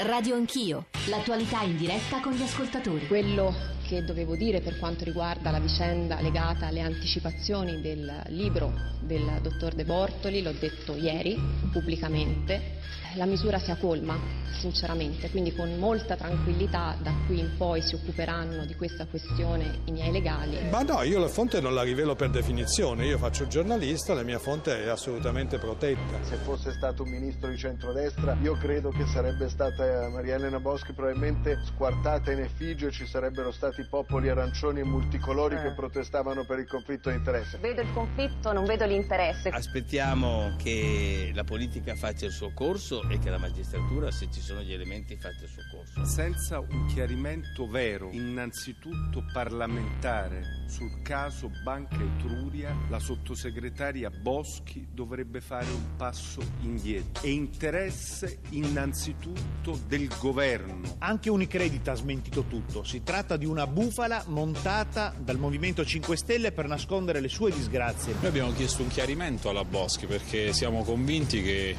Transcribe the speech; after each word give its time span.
Radio 0.00 0.34
Anch'io, 0.34 0.86
l'attualità 1.08 1.62
in 1.62 1.76
diretta 1.76 2.20
con 2.20 2.32
gli 2.32 2.42
ascoltatori. 2.42 3.06
Quello 3.06 3.54
che 3.86 4.02
dovevo 4.04 4.34
dire 4.34 4.60
per 4.60 4.78
quanto 4.78 5.04
riguarda 5.04 5.50
la 5.50 5.60
vicenda 5.60 6.20
legata 6.20 6.66
alle 6.66 6.80
anticipazioni 6.80 7.80
del 7.80 8.22
libro 8.28 8.72
del 9.00 9.38
dottor 9.42 9.74
De 9.74 9.84
Bortoli, 9.84 10.42
l'ho 10.42 10.52
detto 10.52 10.96
ieri 10.96 11.38
pubblicamente, 11.70 12.80
la 13.14 13.26
misura 13.26 13.58
sia 13.58 13.76
colma, 13.76 14.16
sinceramente, 14.52 15.30
quindi 15.30 15.54
con 15.54 15.76
molta 15.78 16.16
tranquillità 16.16 16.96
da 17.00 17.12
qui 17.26 17.40
in 17.40 17.56
poi 17.56 17.82
si 17.82 17.94
occuperanno 17.94 18.64
di 18.64 18.74
questa 18.74 19.06
questione 19.06 19.80
i 19.84 19.92
miei 19.92 20.12
legali. 20.12 20.58
Ma 20.70 20.82
no, 20.82 21.02
io 21.02 21.18
la 21.18 21.28
fonte 21.28 21.60
non 21.60 21.74
la 21.74 21.82
rivelo 21.82 22.14
per 22.14 22.30
definizione, 22.30 23.06
io 23.06 23.18
faccio 23.18 23.46
giornalista, 23.46 24.14
la 24.14 24.22
mia 24.22 24.38
fonte 24.38 24.84
è 24.84 24.88
assolutamente 24.88 25.58
protetta. 25.58 26.22
Se 26.22 26.36
fosse 26.36 26.72
stato 26.72 27.02
un 27.02 27.10
ministro 27.10 27.48
di 27.48 27.58
centrodestra, 27.58 28.36
io 28.42 28.54
credo 28.54 28.90
che 28.90 29.06
sarebbe 29.06 29.48
stata 29.48 30.08
Maria 30.08 30.36
Elena 30.36 30.60
Boschi 30.60 30.92
probabilmente 30.92 31.60
squartata 31.64 32.32
in 32.32 32.40
effigie, 32.40 32.90
ci 32.90 33.06
sarebbero 33.06 33.52
stati 33.52 33.84
popoli 33.88 34.28
arancioni 34.28 34.80
e 34.80 34.84
multicolori 34.84 35.56
eh. 35.56 35.62
che 35.62 35.72
protestavano 35.72 36.44
per 36.44 36.58
il 36.58 36.66
conflitto 36.66 37.10
di 37.10 37.16
interesse. 37.16 37.58
Vedo 37.58 37.82
il 37.82 37.92
conflitto, 37.92 38.52
non 38.52 38.64
vedo 38.64 38.86
l'interesse. 38.86 39.48
Aspettiamo 39.48 40.54
che 40.56 41.30
la 41.34 41.44
politica 41.44 41.94
faccia 41.94 42.26
il 42.26 42.32
suo 42.32 42.52
corso 42.54 43.01
e 43.08 43.18
che 43.18 43.30
la 43.30 43.38
magistratura, 43.38 44.10
se 44.10 44.28
ci 44.30 44.40
sono 44.40 44.62
gli 44.62 44.72
elementi, 44.72 45.16
faccia 45.16 45.44
il 45.44 45.50
suo 45.50 45.62
corso. 45.70 46.04
Senza 46.04 46.58
un 46.60 46.86
chiarimento 46.86 47.68
vero, 47.68 48.10
innanzitutto 48.12 49.24
parlamentare, 49.32 50.64
sul 50.66 51.02
caso 51.02 51.50
Banca 51.62 51.96
Etruria, 51.96 52.74
la 52.88 52.98
sottosegretaria 52.98 54.10
Boschi 54.10 54.86
dovrebbe 54.92 55.40
fare 55.40 55.70
un 55.70 55.96
passo 55.96 56.40
indietro. 56.60 57.22
È 57.22 57.28
interesse 57.28 58.40
innanzitutto 58.50 59.78
del 59.86 60.08
governo. 60.18 60.96
Anche 60.98 61.30
Unicredit 61.30 61.88
ha 61.88 61.94
smentito 61.94 62.44
tutto. 62.44 62.84
Si 62.84 63.02
tratta 63.02 63.36
di 63.36 63.46
una 63.46 63.66
bufala 63.66 64.24
montata 64.28 65.14
dal 65.18 65.38
Movimento 65.38 65.84
5 65.84 66.16
Stelle 66.16 66.52
per 66.52 66.66
nascondere 66.66 67.20
le 67.20 67.28
sue 67.28 67.50
disgrazie. 67.50 68.14
Noi 68.14 68.26
abbiamo 68.26 68.52
chiesto 68.52 68.82
un 68.82 68.88
chiarimento 68.88 69.48
alla 69.48 69.64
Boschi 69.64 70.06
perché 70.06 70.52
siamo 70.52 70.82
convinti 70.82 71.42
che 71.42 71.76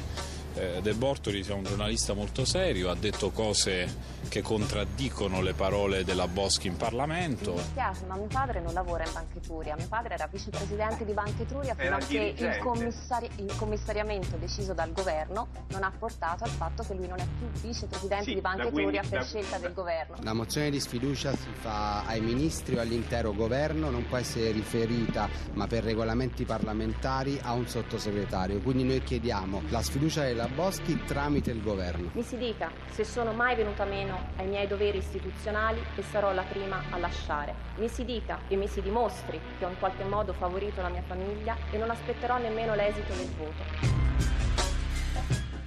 eh, 0.54 0.80
De 0.82 0.94
Bortoli 0.94 1.42
sia 1.42 1.54
un 1.54 1.64
giornalista 1.64 2.14
molto 2.14 2.44
serio, 2.44 2.90
ha 2.90 2.94
detto 2.94 3.30
cose 3.30 4.12
che 4.28 4.42
contraddicono 4.42 5.42
le 5.42 5.54
parole 5.54 6.04
della 6.04 6.26
Boschi 6.26 6.66
in 6.66 6.76
Parlamento. 6.76 7.52
Mi 7.52 7.56
dispiace, 7.56 8.06
ma 8.06 8.16
mio 8.16 8.26
padre 8.26 8.60
non 8.60 8.72
lavora 8.72 9.04
in 9.04 9.12
Banca 9.12 9.38
Etruria. 9.38 9.76
Mio 9.76 9.88
padre 9.88 10.14
era 10.14 10.26
vicepresidente 10.30 11.04
di 11.04 11.12
Banca 11.12 11.42
Etruria 11.42 11.74
fino 11.74 11.96
a 11.96 11.98
che 11.98 12.34
il, 12.36 12.58
commissari- 12.58 13.30
il, 13.36 13.54
commissariamento 13.56 14.36
deciso 14.36 14.72
dal 14.72 14.92
governo 14.92 15.48
non 15.68 15.82
ha 15.82 15.92
portato 15.96 16.44
al 16.44 16.50
fatto 16.50 16.82
che 16.82 16.94
lui 16.94 17.06
non 17.06 17.18
è 17.18 17.26
più 17.38 17.46
vicepresidente 17.60 18.24
sì, 18.24 18.34
di 18.34 18.40
Banca 18.40 18.68
Etruria 18.68 19.02
per 19.02 19.20
da, 19.20 19.24
scelta 19.24 19.58
del 19.58 19.72
governo. 19.72 20.16
La 20.22 20.32
mozione 20.32 20.70
di 20.70 20.80
sfiducia 20.80 21.32
si 21.32 21.50
fa 21.60 22.04
ai 22.04 22.20
ministri 22.20 22.76
o 22.76 22.80
all'intero 22.80 23.32
governo, 23.32 23.90
non 23.90 24.06
può 24.06 24.16
essere 24.16 24.50
riferita, 24.52 25.28
ma 25.52 25.66
per 25.66 25.84
regolamenti 25.84 26.44
parlamentari, 26.44 27.38
a 27.42 27.52
un 27.52 27.66
sottosegretario. 27.66 28.60
Quindi 28.60 28.84
noi 28.84 29.02
chiediamo 29.02 29.62
la 29.68 29.82
sfiducia 29.82 30.22
della 30.22 30.43
della 30.44 30.48
Boschi 30.48 31.02
tramite 31.04 31.50
il 31.50 31.62
governo. 31.62 32.10
Mi 32.12 32.22
si 32.22 32.36
dica 32.36 32.70
se 32.90 33.04
sono 33.04 33.32
mai 33.32 33.56
venuta 33.56 33.84
meno 33.84 34.30
ai 34.36 34.46
miei 34.46 34.66
doveri 34.66 34.98
istituzionali 34.98 35.80
e 35.96 36.02
sarò 36.02 36.32
la 36.32 36.42
prima 36.42 36.82
a 36.90 36.98
lasciare. 36.98 37.54
Mi 37.76 37.88
si 37.88 38.04
dica 38.04 38.40
e 38.48 38.56
mi 38.56 38.68
si 38.68 38.82
dimostri 38.82 39.40
che 39.58 39.64
ho 39.64 39.68
in 39.68 39.78
qualche 39.78 40.04
modo 40.04 40.32
favorito 40.32 40.82
la 40.82 40.88
mia 40.88 41.02
famiglia 41.02 41.56
e 41.70 41.78
non 41.78 41.90
aspetterò 41.90 42.38
nemmeno 42.38 42.74
l'esito 42.74 43.12
del 43.14 43.30
voto. 43.36 44.43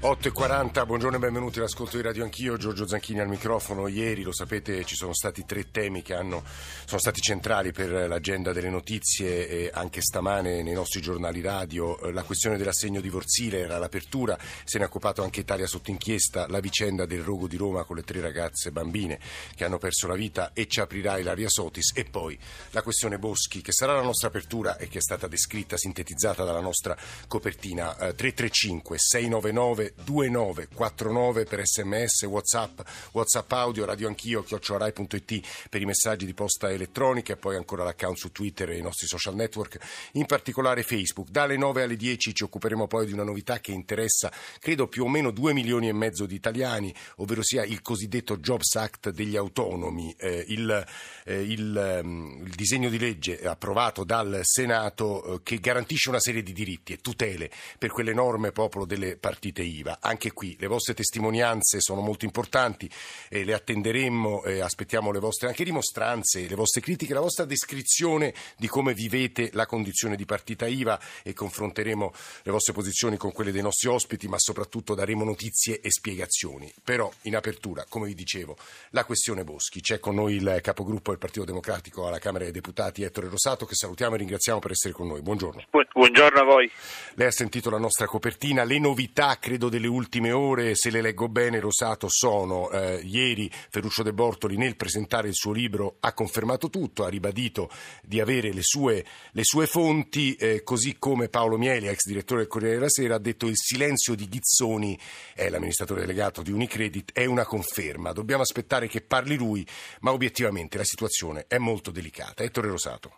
8.40, 0.08 0.86
buongiorno 0.86 1.18
e 1.18 1.20
benvenuti 1.20 1.60
all'ascolto 1.60 1.98
di 1.98 2.02
Radio 2.02 2.24
Anch'io, 2.24 2.56
Giorgio 2.56 2.88
Zanchini 2.88 3.20
al 3.20 3.28
microfono. 3.28 3.90
Ieri, 3.90 4.24
lo 4.24 4.32
sapete, 4.32 4.86
ci 4.86 4.96
sono 4.96 5.14
stati 5.14 5.44
tre 5.44 5.70
temi 5.70 6.02
che 6.02 6.14
hanno, 6.14 6.46
sono 6.86 7.02
stati 7.02 7.20
centrali 7.20 7.74
per 7.74 7.92
l'agenda 8.08 8.54
delle 8.54 8.70
notizie 8.70 9.50
e 9.50 9.70
anche 9.74 10.00
stamane 10.00 10.64
nei 10.64 10.72
nostri 10.72 11.02
giornali 11.02 11.42
radio. 11.42 12.10
La 12.12 12.24
questione 12.24 12.56
dell'assegno 12.56 13.02
divorzile 13.02 13.60
era 13.60 13.78
l'apertura, 13.80 14.38
se 14.64 14.78
ne 14.78 14.86
è 14.86 14.88
occupato 14.88 15.24
anche 15.24 15.42
Italia 15.42 15.68
sotto 15.68 15.92
inchiesta, 15.92 16.48
la 16.48 16.62
vicenda 16.62 17.06
del 17.06 17.22
rogo 17.22 17.50
di 17.50 17.58
Roma 17.58 17.84
con 17.84 17.98
le 17.98 18.04
tre 18.04 18.22
ragazze 18.22 18.72
bambine 18.72 19.20
che 19.56 19.66
hanno 19.66 19.78
perso 19.78 20.08
la 20.08 20.16
vita 20.16 20.54
e 20.54 20.68
ci 20.68 20.80
aprirà 20.80 21.18
Ilaria 21.18 21.50
Sotis 21.50 21.92
e 21.94 22.06
poi 22.06 22.40
la 22.72 22.82
questione 22.82 23.20
Boschi 23.20 23.62
che 23.62 23.74
sarà 23.74 23.96
la 23.96 24.04
nostra 24.04 24.30
apertura 24.30 24.78
e 24.78 24.88
che 24.88 25.00
è 25.00 25.02
stata 25.02 25.28
descritta, 25.28 25.76
sintetizzata 25.76 26.46
dalla 26.46 26.62
nostra 26.62 26.96
copertina. 27.28 27.94
335 27.94 28.98
699 28.98 29.96
2949 30.04 31.46
per 31.46 31.66
sms, 31.66 32.24
whatsapp, 32.24 32.80
whatsapp 33.12 33.52
audio, 33.52 33.86
radio 33.86 34.08
anch'io, 34.08 34.44
chiocciolarai.it 34.44 35.68
per 35.70 35.82
i 35.82 35.86
messaggi 35.86 36.26
di 36.26 36.34
posta 36.34 36.72
elettronica 36.72 37.34
e 37.34 37.38
poi 37.38 37.56
ancora 37.56 37.84
l'account 37.84 38.18
su 38.18 38.32
Twitter 38.32 38.70
e 38.70 38.78
i 38.78 38.82
nostri 38.82 39.08
social 39.08 39.36
network, 39.36 39.78
in 40.14 40.26
particolare 40.26 40.84
Facebook. 40.84 41.30
Dalle 41.30 41.58
9 41.58 41.84
alle 41.84 41.96
10 41.96 42.34
ci 42.34 42.44
occuperemo 42.44 42.88
poi 42.88 43.06
di 43.06 43.14
una 43.14 43.24
novità 43.24 43.60
che 43.60 43.72
interessa 43.72 44.32
credo 44.60 44.88
più 44.88 45.06
o 45.06 45.10
meno 45.10 45.32
2 45.32 45.54
milioni 45.54 45.88
e 45.88 45.94
mezzo 45.94 46.26
di 46.26 46.36
italiani, 46.36 46.94
ovvero 47.18 47.44
sia 47.44 47.64
il 47.64 47.82
cosiddetto 47.82 48.38
Jobs 48.38 48.76
Act 48.76 49.10
degli 49.10 49.36
autonomi, 49.36 50.14
eh, 50.18 50.46
il, 50.48 50.86
eh, 51.26 51.42
il, 51.42 52.02
um, 52.04 52.44
il, 52.46 52.56
disegno 52.56 52.90
di 52.90 53.00
legge 53.00 53.42
approvato 53.44 54.04
dal 54.04 54.40
Senato 54.44 55.36
eh, 55.36 55.40
che 55.44 55.60
garantisce 55.60 56.10
una 56.10 56.20
serie 56.20 56.44
di 56.44 56.54
diritti 56.54 56.94
e 56.94 56.98
tutele 56.98 57.50
per 57.78 57.92
quell'enorme 57.92 58.52
popolo 58.52 58.86
delle 58.86 59.18
partite 59.18 59.62
IVA 59.62 59.77
IVA. 59.78 59.98
Anche 60.02 60.32
qui 60.32 60.56
le 60.60 60.68
vostre 60.68 60.94
testimonianze 60.94 61.82
sono 61.82 62.02
molto 62.02 62.26
importanti, 62.26 62.90
eh, 63.30 63.44
le 63.44 63.54
attenderemmo, 63.54 64.44
eh, 64.44 64.60
aspettiamo 64.60 65.12
le 65.12 65.20
vostre 65.20 65.48
anche 65.48 65.64
dimostranze, 65.64 66.48
le 66.48 66.56
vostre 66.56 66.82
critiche, 66.82 67.14
la 67.14 67.20
vostra 67.20 67.46
descrizione 67.46 68.34
di 68.58 68.68
come 68.68 68.94
vivete 68.94 69.50
la 69.54 69.66
condizione 69.66 70.16
di 70.16 70.26
partita 70.26 70.68
IVA 70.68 71.00
e 71.24 71.34
confronteremo 71.34 72.14
le 72.44 72.52
vostre 72.52 72.74
posizioni 72.74 73.18
con 73.18 73.32
quelle 73.32 73.52
dei 73.52 73.62
nostri 73.62 73.90
ospiti, 73.90 74.28
ma 74.28 74.38
soprattutto 74.40 74.96
daremo 74.96 75.24
notizie 75.24 75.80
e 75.82 75.92
spiegazioni. 75.92 76.72
Però 76.84 77.12
in 77.24 77.36
apertura, 77.36 77.86
come 77.88 78.08
vi 78.08 78.16
dicevo, 78.16 78.58
la 78.92 79.06
questione 79.06 79.44
Boschi. 79.44 79.82
C'è 79.82 80.00
con 80.00 80.16
noi 80.16 80.36
il 80.36 80.60
capogruppo 80.62 81.12
del 81.12 81.20
Partito 81.20 81.46
Democratico 81.46 82.08
alla 82.08 82.20
Camera 82.20 82.44
dei 82.44 82.54
Deputati, 82.54 83.04
Ettore 83.04 83.30
Rosato, 83.30 83.66
che 83.66 83.76
salutiamo 83.76 84.16
e 84.16 84.18
ringraziamo 84.20 84.60
per 84.60 84.72
essere 84.72 84.94
con 84.94 85.08
noi. 85.08 85.22
Buongiorno. 85.22 85.64
Buongiorno 85.94 86.40
a 86.40 86.44
voi. 86.44 86.70
Lei 87.16 87.28
ha 87.28 87.32
sentito 87.32 87.70
la 87.70 87.78
nostra 87.78 88.06
copertina, 88.06 88.64
le 88.64 88.80
novità, 88.80 89.38
credo 89.40 89.67
credo 89.68 89.70
delle 89.70 89.88
ultime 89.88 90.32
ore, 90.32 90.76
se 90.76 90.90
le 90.90 91.02
leggo 91.02 91.28
bene, 91.28 91.60
Rosato, 91.60 92.08
sono 92.10 92.70
eh, 92.72 93.00
ieri 93.04 93.50
Ferruccio 93.52 94.04
De 94.04 94.14
Bortoli 94.14 94.58
nel 94.58 94.76
presentare 94.76 95.28
il 95.28 95.34
suo 95.34 95.52
libro 95.52 95.98
ha 96.00 96.14
confermato 96.14 96.70
tutto, 96.70 97.04
ha 97.04 97.10
ribadito 97.10 97.70
di 98.02 98.20
avere 98.20 98.54
le 98.54 98.62
sue, 98.62 99.04
le 99.32 99.44
sue 99.44 99.68
fonti, 99.68 100.36
eh, 100.36 100.64
così 100.64 100.98
come 100.98 101.30
Paolo 101.30 101.58
Mieli, 101.58 101.88
ex 101.88 102.08
direttore 102.08 102.42
del 102.42 102.50
Corriere 102.50 102.76
della 102.76 102.90
Sera, 102.90 103.16
ha 103.16 103.20
detto 103.20 103.48
il 103.48 103.58
silenzio 103.58 104.16
di 104.16 104.28
Ghizzoni, 104.28 104.98
è 105.36 105.50
l'amministratore 105.50 106.02
delegato 106.02 106.42
di 106.42 106.52
Unicredit, 106.52 107.12
è 107.14 107.26
una 107.26 107.46
conferma. 107.46 108.12
Dobbiamo 108.12 108.42
aspettare 108.42 108.88
che 108.88 109.02
parli 109.02 109.36
lui, 109.36 109.66
ma 110.02 110.12
obiettivamente 110.12 110.78
la 110.78 110.84
situazione 110.84 111.46
è 111.48 111.58
molto 111.58 111.92
delicata. 111.92 112.44
Ettore 112.44 112.68
Rosato. 112.70 113.18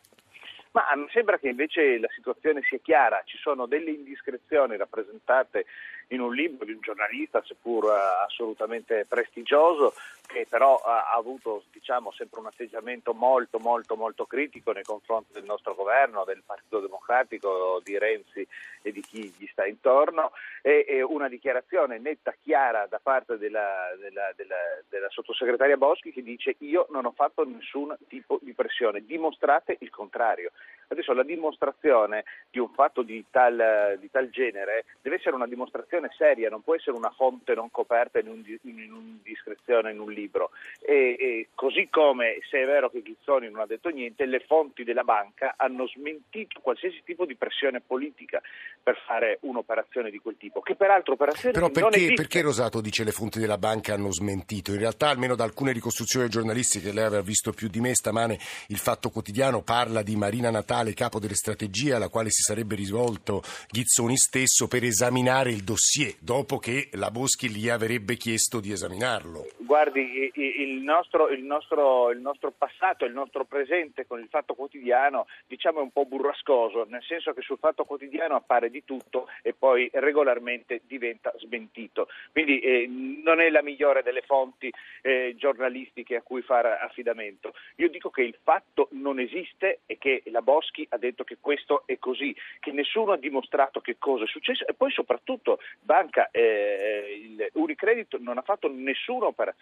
Ma 0.71 0.83
mi 0.95 1.07
sembra 1.11 1.39
che 1.39 1.49
invece 1.49 1.97
la 1.97 2.09
situazione 2.15 2.61
sia 2.69 2.77
chiara, 2.77 3.23
ci 3.25 3.37
sono 3.37 3.65
delle 3.65 3.89
indiscrezioni 3.89 4.77
rappresentate 4.77 5.65
in 6.09 6.21
un 6.21 6.33
libro 6.33 6.65
di 6.65 6.71
un 6.71 6.79
giornalista, 6.81 7.43
seppur 7.45 7.85
uh, 7.85 8.25
assolutamente 8.25 9.05
prestigioso, 9.07 9.93
che 10.29 10.45
però 10.47 10.75
ha 10.75 11.11
avuto 11.13 11.63
diciamo, 11.71 12.11
sempre 12.11 12.39
un 12.39 12.45
atteggiamento 12.45 13.13
molto 13.13 13.57
molto 13.57 13.95
molto 13.95 14.25
critico 14.27 14.71
nei 14.71 14.83
confronti 14.83 15.33
del 15.33 15.43
nostro 15.43 15.73
governo, 15.73 16.23
del 16.23 16.43
Partito 16.45 16.79
Democratico, 16.79 17.81
di 17.83 17.97
Renzi 17.97 18.47
e 18.83 18.91
di 18.91 19.01
chi 19.01 19.33
gli 19.35 19.47
sta 19.47 19.65
intorno 19.65 20.31
e, 20.61 20.85
e 20.87 21.01
una 21.01 21.27
dichiarazione 21.27 21.97
netta, 21.97 22.35
chiara 22.43 22.85
da 22.85 22.99
parte 23.01 23.39
della, 23.39 23.95
della, 23.99 24.31
della, 24.35 24.55
della 24.87 25.09
sottosegretaria 25.09 25.77
Boschi 25.77 26.11
che 26.11 26.21
dice 26.21 26.55
io 26.59 26.85
non 26.91 27.05
ho 27.05 27.11
fatto 27.11 27.43
nessun 27.43 27.97
tipo 28.07 28.37
di 28.43 28.53
pressione, 28.53 29.03
dimostrate 29.03 29.77
il 29.79 29.89
contrario. 29.89 30.51
Adesso 30.91 31.13
la 31.13 31.23
dimostrazione 31.23 32.23
di 32.49 32.57
un 32.57 32.69
fatto 32.69 33.03
di 33.03 33.23
tal, 33.29 33.97
di 33.99 34.09
tal 34.09 34.29
genere 34.29 34.85
deve 35.01 35.17
essere 35.17 35.35
una 35.35 35.45
dimostrazione 35.45 36.09
seria, 36.17 36.49
non 36.49 36.63
può 36.63 36.75
essere 36.75 36.97
una 36.97 37.11
fonte 37.11 37.53
non 37.53 37.69
coperta 37.69 38.17
in 38.17 38.27
un'indiscrezione, 38.27 39.91
in 39.91 39.99
un 39.99 40.11
libro. 40.19 40.51
E, 40.79 41.15
e 41.19 41.47
così 41.55 41.87
come, 41.89 42.39
se 42.49 42.61
è 42.61 42.65
vero 42.65 42.89
che 42.89 43.01
Ghizzoni 43.01 43.49
non 43.49 43.61
ha 43.61 43.65
detto 43.65 43.89
niente, 43.89 44.25
le 44.25 44.39
fonti 44.39 44.83
della 44.83 45.03
banca 45.03 45.53
hanno 45.57 45.87
smentito 45.87 46.59
qualsiasi 46.61 47.01
tipo 47.03 47.25
di 47.25 47.35
pressione 47.35 47.81
politica 47.81 48.41
per 48.81 48.97
fare 49.05 49.37
un'operazione 49.41 50.09
di 50.09 50.19
quel 50.19 50.35
tipo, 50.37 50.61
che 50.61 50.75
peraltro 50.75 51.13
operazione 51.13 51.53
Però 51.53 51.69
perché, 51.69 52.13
perché 52.13 52.41
Rosato 52.41 52.81
dice 52.81 53.03
le 53.03 53.11
fonti 53.11 53.39
della 53.39 53.57
banca 53.57 53.93
hanno 53.93 54.11
smentito? 54.11 54.71
In 54.71 54.79
realtà, 54.79 55.09
almeno 55.09 55.35
da 55.35 55.43
alcune 55.43 55.71
ricostruzioni 55.71 56.29
giornalistiche, 56.29 56.91
lei 56.91 57.05
aveva 57.05 57.21
visto 57.21 57.51
più 57.51 57.67
di 57.67 57.79
me 57.79 57.93
stamane, 57.95 58.39
il 58.67 58.77
Fatto 58.77 59.09
Quotidiano 59.09 59.61
parla 59.61 60.01
di 60.01 60.15
Marina 60.15 60.49
Natale, 60.49 60.93
capo 60.93 61.19
delle 61.19 61.35
strategie, 61.35 61.93
alla 61.93 62.09
quale 62.09 62.29
si 62.29 62.41
sarebbe 62.41 62.75
rivolto 62.75 63.41
Ghizzoni 63.69 64.17
stesso 64.17 64.67
per 64.67 64.83
esaminare 64.83 65.51
il 65.51 65.63
dossier, 65.63 66.15
dopo 66.19 66.57
che 66.57 66.89
la 66.93 67.11
Boschi 67.11 67.49
gli 67.49 67.69
avrebbe 67.69 68.15
chiesto 68.15 68.59
di 68.59 68.71
esaminarlo. 68.71 69.47
Guardi, 69.69 70.31
il 70.33 70.81
nostro, 70.81 71.29
il, 71.29 71.43
nostro, 71.43 72.09
il 72.09 72.19
nostro, 72.19 72.49
passato, 72.49 73.05
il 73.05 73.13
nostro 73.13 73.45
presente 73.45 74.07
con 74.07 74.19
il 74.19 74.25
Fatto 74.27 74.55
Quotidiano, 74.55 75.27
diciamo 75.45 75.77
è 75.77 75.83
un 75.83 75.91
po' 75.91 76.05
burrascoso, 76.05 76.87
nel 76.89 77.03
senso 77.03 77.33
che 77.33 77.41
sul 77.41 77.59
Fatto 77.59 77.85
Quotidiano 77.85 78.33
appare 78.33 78.71
di 78.71 78.83
tutto 78.83 79.27
e 79.43 79.53
poi 79.53 79.87
regolarmente 79.93 80.81
diventa 80.87 81.31
smentito. 81.37 82.07
Quindi 82.31 82.57
eh, 82.61 82.87
non 82.87 83.39
è 83.39 83.51
la 83.51 83.61
migliore 83.61 84.01
delle 84.01 84.23
fonti 84.23 84.73
eh, 85.03 85.35
giornalistiche 85.37 86.15
a 86.15 86.23
cui 86.23 86.41
fare 86.41 86.79
affidamento. 86.79 87.53
Io 87.75 87.89
dico 87.89 88.09
che 88.09 88.23
il 88.23 88.39
fatto 88.41 88.87
non 88.93 89.19
esiste 89.19 89.81
e 89.85 89.99
che 89.99 90.23
la 90.31 90.41
Boschi 90.41 90.87
ha 90.89 90.97
detto 90.97 91.23
che 91.23 91.37
questo 91.39 91.83
è 91.85 91.99
così, 91.99 92.35
che 92.59 92.71
nessuno 92.71 93.11
ha 93.11 93.17
dimostrato 93.17 93.81
che 93.81 93.97
cosa 93.99 94.23
è 94.23 94.27
successo 94.27 94.65
e 94.65 94.73
poi 94.73 94.89
soprattutto 94.89 95.59
Banca, 95.79 96.31
eh, 96.31 97.51
Unicredit 97.53 98.17
non 98.17 98.39
ha 98.39 98.41
fatto 98.41 98.67
nessuna 98.67 99.27
operazione 99.27 99.57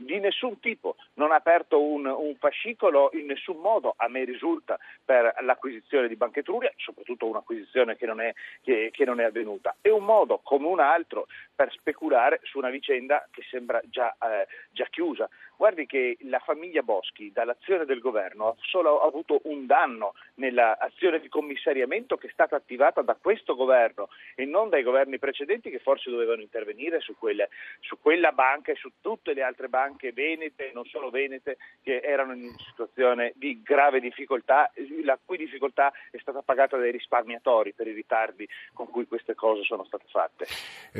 di 0.00 0.20
nessun 0.20 0.60
tipo, 0.60 0.94
non 1.14 1.32
ha 1.32 1.36
aperto 1.36 1.82
un, 1.82 2.06
un, 2.06 2.36
fascicolo 2.36 3.10
in 3.14 3.26
nessun 3.26 3.56
modo, 3.56 3.94
a 3.96 4.08
me 4.08 4.22
risulta, 4.24 4.78
per 5.04 5.34
l'acquisizione 5.40 6.06
di 6.06 6.14
Banca 6.14 6.38
Etruria, 6.38 6.72
soprattutto 6.76 7.26
un'acquisizione 7.26 7.96
che 7.96 8.06
non, 8.06 8.20
è, 8.20 8.32
che, 8.62 8.90
che 8.92 9.04
non 9.04 9.18
è 9.18 9.24
avvenuta. 9.24 9.74
È 9.80 9.88
un 9.88 10.04
modo 10.04 10.38
come 10.44 10.68
un 10.68 10.78
altro 10.78 11.26
per 11.52 11.72
speculare 11.72 12.38
su 12.44 12.58
una 12.58 12.70
vicenda 12.70 13.26
che 13.32 13.42
sembra 13.50 13.80
già, 13.86 14.16
eh, 14.22 14.46
già 14.70 14.86
chiusa. 14.88 15.28
Guardi 15.58 15.86
che 15.86 16.16
la 16.20 16.38
famiglia 16.38 16.82
Boschi 16.82 17.32
dall'azione 17.32 17.84
del 17.84 17.98
governo 17.98 18.50
ha 18.50 18.54
solo 18.60 19.00
avuto 19.00 19.40
un 19.46 19.66
danno 19.66 20.14
nell'azione 20.34 21.18
di 21.18 21.28
commissariamento 21.28 22.16
che 22.16 22.28
è 22.28 22.30
stata 22.30 22.54
attivata 22.54 23.02
da 23.02 23.18
questo 23.20 23.56
governo 23.56 24.08
e 24.36 24.44
non 24.44 24.68
dai 24.68 24.84
governi 24.84 25.18
precedenti 25.18 25.68
che 25.68 25.80
forse 25.80 26.10
dovevano 26.10 26.42
intervenire 26.42 27.00
su, 27.00 27.16
quelle, 27.18 27.48
su 27.80 27.98
quella 28.00 28.30
banca 28.30 28.70
e 28.70 28.76
su 28.76 28.88
tutte 29.00 29.34
le 29.34 29.42
altre 29.42 29.68
banche 29.68 30.12
venete 30.12 30.70
non 30.72 30.84
solo 30.84 31.10
venete 31.10 31.56
che 31.82 32.02
erano 32.04 32.34
in 32.34 32.54
situazione 32.58 33.32
di 33.34 33.60
grave 33.60 33.98
difficoltà, 33.98 34.70
la 35.02 35.18
cui 35.24 35.38
difficoltà 35.38 35.92
è 36.12 36.18
stata 36.20 36.40
pagata 36.40 36.76
dai 36.76 36.92
risparmiatori 36.92 37.72
per 37.72 37.88
i 37.88 37.94
ritardi 37.94 38.48
con 38.72 38.88
cui 38.90 39.08
queste 39.08 39.34
cose 39.34 39.64
sono 39.64 39.84
state 39.86 40.04
fatte. 40.08 40.46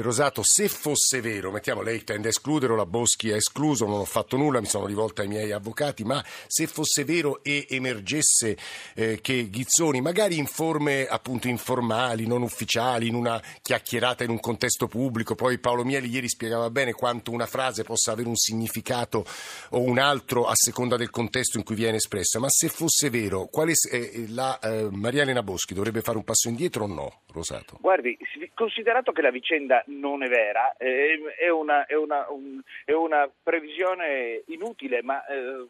Rosato, 0.03 0.43
se 0.43 0.67
fosse 0.67 1.21
vero, 1.21 1.53
mettiamo 1.53 1.81
lei 1.81 2.03
tende 2.03 2.27
a 2.27 2.31
escludere, 2.31 2.75
la 2.75 2.87
Boschi 2.87 3.31
ha 3.31 3.37
escluso, 3.37 3.87
non 3.87 4.01
ho 4.01 4.05
fatto 4.05 4.37
nulla 4.37 4.47
nulla, 4.49 4.61
mi 4.61 4.67
sono 4.67 4.87
rivolta 4.87 5.23
ai 5.23 5.29
miei 5.29 5.53
avvocati, 5.53 6.05
ma 6.05 6.23
se 6.25 6.67
fosse 6.67 7.05
vero 7.05 7.43
e 7.43 7.67
emergesse 7.69 8.57
eh, 8.95 9.21
che 9.21 9.49
Ghizzoni, 9.51 10.01
magari 10.01 10.39
in 10.39 10.47
forme 10.47 11.07
appunto 11.07 11.49
informali, 11.49 12.27
non 12.27 12.43
ufficiali, 12.43 13.09
in 13.09 13.15
una 13.15 13.41
chiacchierata 13.61 14.25
in 14.25 14.31
un 14.31 14.41
contesto 14.41 14.87
pubblico, 14.87 15.35
poi 15.35 15.59
Paolo 15.59 15.85
Mieli 15.85 16.09
ieri 16.09 16.29
spiegava 16.29 16.71
bene 16.71 16.93
quanto 16.93 17.31
una 17.31 17.47
frase 17.47 17.85
possa 17.85 18.13
avere 18.13 18.29
un 18.29 18.37
significato 18.37 19.25
o 19.71 19.81
un 19.81 19.99
altro 19.99 20.47
a 20.47 20.55
seconda 20.55 20.97
del 20.97 21.11
contesto 21.11 21.59
in 21.59 21.65
cui 21.65 21.75
viene 21.75 21.97
espressa, 21.97 22.39
ma 22.39 22.49
se 22.49 22.69
fosse 22.69 23.11
vero, 23.11 23.47
quale, 23.51 23.73
eh, 23.91 24.25
la 24.29 24.59
eh, 24.61 24.89
Maria 24.91 25.23
Elena 25.23 25.43
Boschi 25.43 25.75
dovrebbe 25.75 26.01
fare 26.01 26.17
un 26.17 26.25
passo 26.25 26.49
indietro 26.49 26.85
o 26.85 26.87
no, 26.87 27.21
Rosato? 27.33 27.77
Guardi, 27.81 28.17
considerato 28.55 29.13
che 29.13 29.23
la 29.23 29.31
vicenda 29.31 29.83
non 29.87 30.23
è 30.23 30.29
vera, 30.29 30.75
eh, 30.79 31.19
è, 31.39 31.49
una, 31.49 31.87
è, 31.87 31.95
una, 31.95 32.27
un, 32.31 32.61
è 32.85 32.93
una 32.93 33.31
previsione 33.43 34.38
inutile, 34.47 35.03
ma 35.03 35.25
eh, 35.27 35.67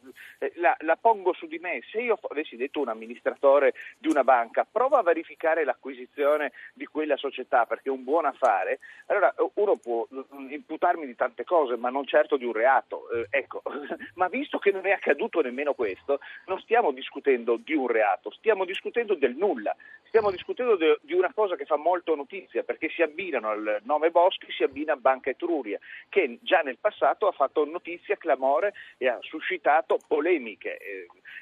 la, 0.55 0.77
la, 0.81 0.97
pongo 0.97 1.33
su 1.33 1.47
di 1.47 1.59
me. 1.59 1.83
Se 1.91 2.01
io 2.01 2.19
avessi 2.29 2.57
detto 2.57 2.81
un 2.81 2.89
amministratore 2.89 3.75
di 3.99 4.09
una 4.09 4.25
banca, 4.25 4.67
prova 4.71 4.99
a 4.99 5.03
verificare 5.03 5.65
l'acquisizione 5.65 6.53
di 6.75 6.87
quella 6.87 7.17
società 7.17 7.67
perché 7.67 7.89
è 7.89 7.93
un 7.93 8.05
buon 8.05 8.27
affare, 8.27 8.79
allora 9.07 9.35
uno 9.55 9.77
può 9.77 10.07
mm, 10.13 10.53
imputarmi 10.53 11.07
di 11.07 11.15
tante 11.15 11.45
cose, 11.45 11.77
ma 11.77 11.91
non 11.91 12.07
certo 12.07 12.37
di 12.37 12.45
un 12.45 12.53
reato. 12.53 13.11
Eh, 13.11 13.27
ecco. 13.31 13.63
ma 14.15 14.29
visto 14.29 14.59
che 14.59 14.71
non 14.71 14.87
è 14.87 14.93
accaduto 14.93 15.41
nemmeno 15.41 15.75
questo, 15.75 16.21
non 16.47 16.61
stiamo 16.61 16.91
discutendo 16.93 17.57
di 17.57 17.75
un 17.75 17.87
reato, 17.87 18.31
stiamo 18.31 18.65
discutendo 18.65 19.15
del 19.15 19.37
nulla. 19.37 19.75
Stiamo 20.09 20.31
discutendo 20.31 20.77
de, 20.77 20.99
di 21.03 21.13
una 21.13 21.31
cosa 21.35 21.55
che 21.55 21.67
fa 21.67 21.77
molto 21.77 22.15
notizia 22.15 22.63
perché 22.63 22.89
si 22.89 23.03
abbinano 23.03 23.51
al 23.51 23.81
nome 23.83 24.11
Boschi, 24.11 24.51
si 24.51 24.63
abbina 24.63 24.97
Banca 24.97 25.29
Etruria, 25.29 25.79
che 26.09 26.39
già 26.41 26.61
nel 26.61 26.79
passato 26.81 27.27
ha 27.27 27.33
fatto 27.33 27.67
notizia 27.67 28.17
clamore 28.17 28.58
rumore 28.59 28.75
e 28.97 29.09
ha 29.09 29.19
suscitato 29.21 29.99
polemiche. 30.07 30.77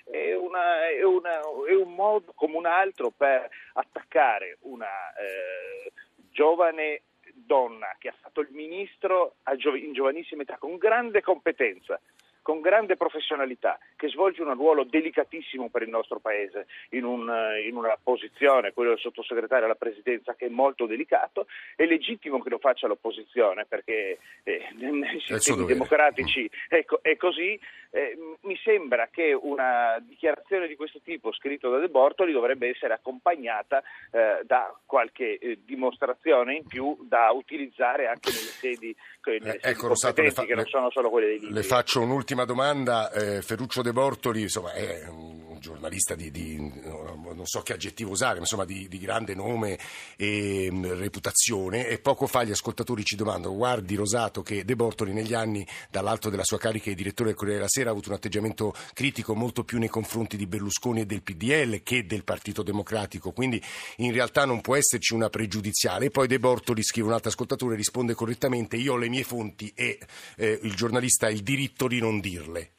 È, 0.04 0.34
una, 0.34 0.88
è, 0.88 1.02
una, 1.02 1.40
è 1.40 1.74
un 1.74 1.94
modo 1.94 2.32
come 2.34 2.56
un 2.56 2.66
altro 2.66 3.10
per 3.10 3.48
attaccare 3.74 4.58
una 4.62 4.86
eh, 5.14 5.92
giovane 6.30 7.02
donna 7.32 7.94
che 7.98 8.08
ha 8.08 8.14
fatto 8.20 8.40
il 8.40 8.48
ministro 8.50 9.36
in 9.76 9.92
giovanissima 9.92 10.42
età 10.42 10.56
con 10.58 10.76
grande 10.76 11.20
competenza 11.20 12.00
con 12.46 12.60
grande 12.60 12.96
professionalità, 12.96 13.76
che 13.96 14.06
svolge 14.06 14.40
un 14.40 14.54
ruolo 14.54 14.84
delicatissimo 14.84 15.68
per 15.68 15.82
il 15.82 15.88
nostro 15.88 16.20
Paese 16.20 16.68
in, 16.90 17.02
un, 17.02 17.28
in, 17.66 17.74
una 17.74 17.98
posizione, 18.00 18.72
quello 18.72 18.90
del 18.90 19.00
sottosegretario 19.00 19.64
alla 19.64 19.74
Presidenza, 19.74 20.36
che 20.36 20.46
è 20.46 20.48
molto 20.48 20.86
delicato, 20.86 21.48
è 21.74 21.84
legittimo 21.86 22.40
che 22.40 22.50
lo 22.50 22.58
faccia 22.58 22.86
l'opposizione 22.86 23.64
perché 23.66 24.18
eh, 24.44 24.68
nei 24.78 25.20
sistemi 25.26 25.66
democratici 25.66 26.48
è, 26.68 26.84
è 27.02 27.16
così. 27.16 27.58
Eh, 27.90 28.16
mi 28.42 28.56
sembra 28.62 29.08
che 29.10 29.32
una 29.32 29.98
dichiarazione 30.00 30.68
di 30.68 30.76
questo 30.76 31.00
tipo 31.02 31.32
scritta 31.32 31.68
da 31.68 31.78
De 31.78 31.88
Bortoli 31.88 32.30
dovrebbe 32.30 32.68
essere 32.68 32.94
accompagnata 32.94 33.82
eh, 34.12 34.44
da 34.44 34.72
qualche 34.84 35.38
eh, 35.38 35.58
dimostrazione 35.64 36.56
in 36.56 36.66
più 36.66 36.96
da 37.08 37.30
utilizzare 37.32 38.06
anche 38.06 38.30
nelle 38.30 38.50
sedi, 38.50 38.96
nelle 39.24 39.56
eh, 39.56 39.70
ecco, 39.70 39.94
sedi 39.94 40.30
fa, 40.30 40.44
che 40.44 40.54
non 40.54 40.66
sono 40.66 40.90
solo 40.90 41.10
quelle 41.10 41.26
dei 41.26 41.38
libri. 41.38 41.54
Le 41.54 41.62
faccio 41.62 42.02
un'ultima 42.02 42.35
ultima 42.36 42.44
domanda, 42.44 43.10
eh, 43.12 43.40
Ferruccio 43.40 43.80
De 43.80 43.92
Bortoli 43.92 44.42
insomma, 44.42 44.72
è 44.72 45.06
un 45.08 45.55
giornalista 45.66 46.14
di, 46.14 46.30
di, 46.30 46.56
non 46.56 47.44
so 47.44 47.60
che 47.62 47.72
aggettivo 47.72 48.12
usare, 48.12 48.38
insomma 48.38 48.64
di, 48.64 48.86
di 48.88 48.98
grande 48.98 49.34
nome 49.34 49.78
e 50.16 50.68
mm, 50.70 50.84
reputazione 50.92 51.88
e 51.88 51.98
poco 51.98 52.28
fa 52.28 52.44
gli 52.44 52.52
ascoltatori 52.52 53.02
ci 53.04 53.16
domandano, 53.16 53.56
guardi 53.56 53.96
Rosato 53.96 54.42
che 54.42 54.64
De 54.64 54.76
Bortoli 54.76 55.12
negli 55.12 55.34
anni 55.34 55.66
dall'alto 55.90 56.30
della 56.30 56.44
sua 56.44 56.58
carica 56.58 56.88
di 56.90 56.94
direttore 56.94 57.30
del 57.30 57.38
Corriere 57.38 57.58
della 57.58 57.70
Sera 57.70 57.88
ha 57.88 57.92
avuto 57.92 58.10
un 58.10 58.14
atteggiamento 58.14 58.74
critico 58.92 59.34
molto 59.34 59.64
più 59.64 59.78
nei 59.78 59.88
confronti 59.88 60.36
di 60.36 60.46
Berlusconi 60.46 61.00
e 61.00 61.06
del 61.06 61.22
PDL 61.22 61.82
che 61.82 62.06
del 62.06 62.22
Partito 62.22 62.62
Democratico, 62.62 63.32
quindi 63.32 63.60
in 63.96 64.12
realtà 64.12 64.44
non 64.44 64.60
può 64.60 64.76
esserci 64.76 65.14
una 65.14 65.28
pregiudiziale. 65.28 66.06
E 66.06 66.10
poi 66.10 66.28
De 66.28 66.38
Bortoli 66.38 66.82
scrive 66.82 67.08
un 67.08 67.14
altro 67.14 67.30
ascoltatore, 67.30 67.74
risponde 67.74 68.14
correttamente, 68.14 68.76
io 68.76 68.92
ho 68.92 68.96
le 68.96 69.08
mie 69.08 69.24
fonti 69.24 69.72
e 69.74 69.98
eh, 70.36 70.60
il 70.62 70.74
giornalista 70.74 71.26
ha 71.26 71.30
il 71.30 71.42
diritto 71.42 71.88
di 71.88 71.98
non 71.98 72.20
dirle. 72.20 72.75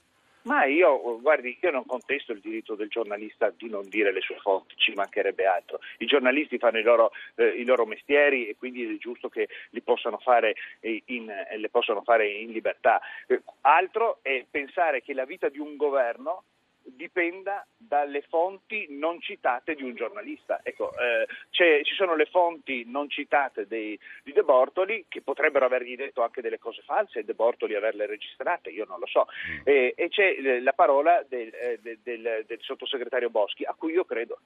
Ma 0.48 0.64
io, 0.64 1.20
guardi, 1.20 1.58
io 1.62 1.72
non 1.72 1.86
contesto 1.86 2.32
il 2.32 2.40
diritto 2.40 2.76
del 2.76 2.88
giornalista 2.88 3.52
di 3.56 3.70
non 3.70 3.88
dire 3.90 4.14
le 4.14 4.22
sue 4.22 4.38
fonti, 4.38 4.76
ci 4.78 4.94
mancherebbe 4.94 5.46
altro. 5.46 5.80
I 5.98 6.06
giornalisti 6.06 6.58
fanno 6.58 6.80
i 6.80 6.84
loro, 6.84 7.12
eh, 7.36 7.48
i 7.48 7.66
loro 7.66 7.86
mestieri 7.86 8.48
e 8.48 8.56
quindi 8.56 8.96
è 8.96 8.98
giusto 8.98 9.28
che 9.28 9.50
li 9.72 9.82
possano 9.82 10.18
fare 10.20 10.56
in, 10.80 11.30
eh, 11.30 11.58
le 11.58 11.70
possano 11.70 12.02
fare 12.02 12.30
in 12.30 12.52
libertà. 12.52 13.02
Eh, 13.28 13.42
altro 13.62 14.20
è 14.22 14.46
pensare 14.50 15.02
che 15.02 15.14
la 15.14 15.26
vita 15.26 15.50
di 15.50 15.60
un 15.60 15.76
governo 15.76 16.44
dipenda 16.96 17.66
dalle 17.76 18.22
fonti 18.22 18.88
non 18.90 19.20
citate 19.20 19.76
di 19.76 19.84
un 19.84 19.96
giornalista. 19.96 20.60
Ecco, 20.64 20.92
eh, 20.98 21.28
ci 21.50 21.94
sono 21.96 22.16
le 22.16 22.26
fonti 22.26 22.84
non 22.86 23.10
citate 23.10 23.68
dei, 23.68 24.00
di 24.24 24.34
De 24.34 24.44
Bortoli 24.44 25.06
che 25.08 25.22
potrebbero 25.22 25.66
avergli 25.66 25.96
detto 25.96 26.24
anche 26.24 26.42
delle 26.42 26.60
cose 26.60 26.82
false 26.84 27.20
e 27.20 27.24
De 27.24 27.34
Bortoli 27.34 27.76
averle 27.76 28.06
registrate, 28.06 28.70
io 28.70 28.86
non 28.88 29.00
lo 29.00 29.08
so. 29.08 29.28
Mm. 29.50 29.62
E, 29.64 29.94
e 29.96 30.10
c'è 30.10 30.60
la 30.60 30.74
parola 30.74 31.24
del, 31.28 31.54
eh, 31.54 31.80
del, 31.82 32.00
del, 32.02 32.44
del 32.46 32.60
sottosegretario 32.62 33.30
Boschi 33.30 33.64
a 33.64 33.76
cui 33.78 33.94
io 33.94 34.06
credo. 34.06 34.40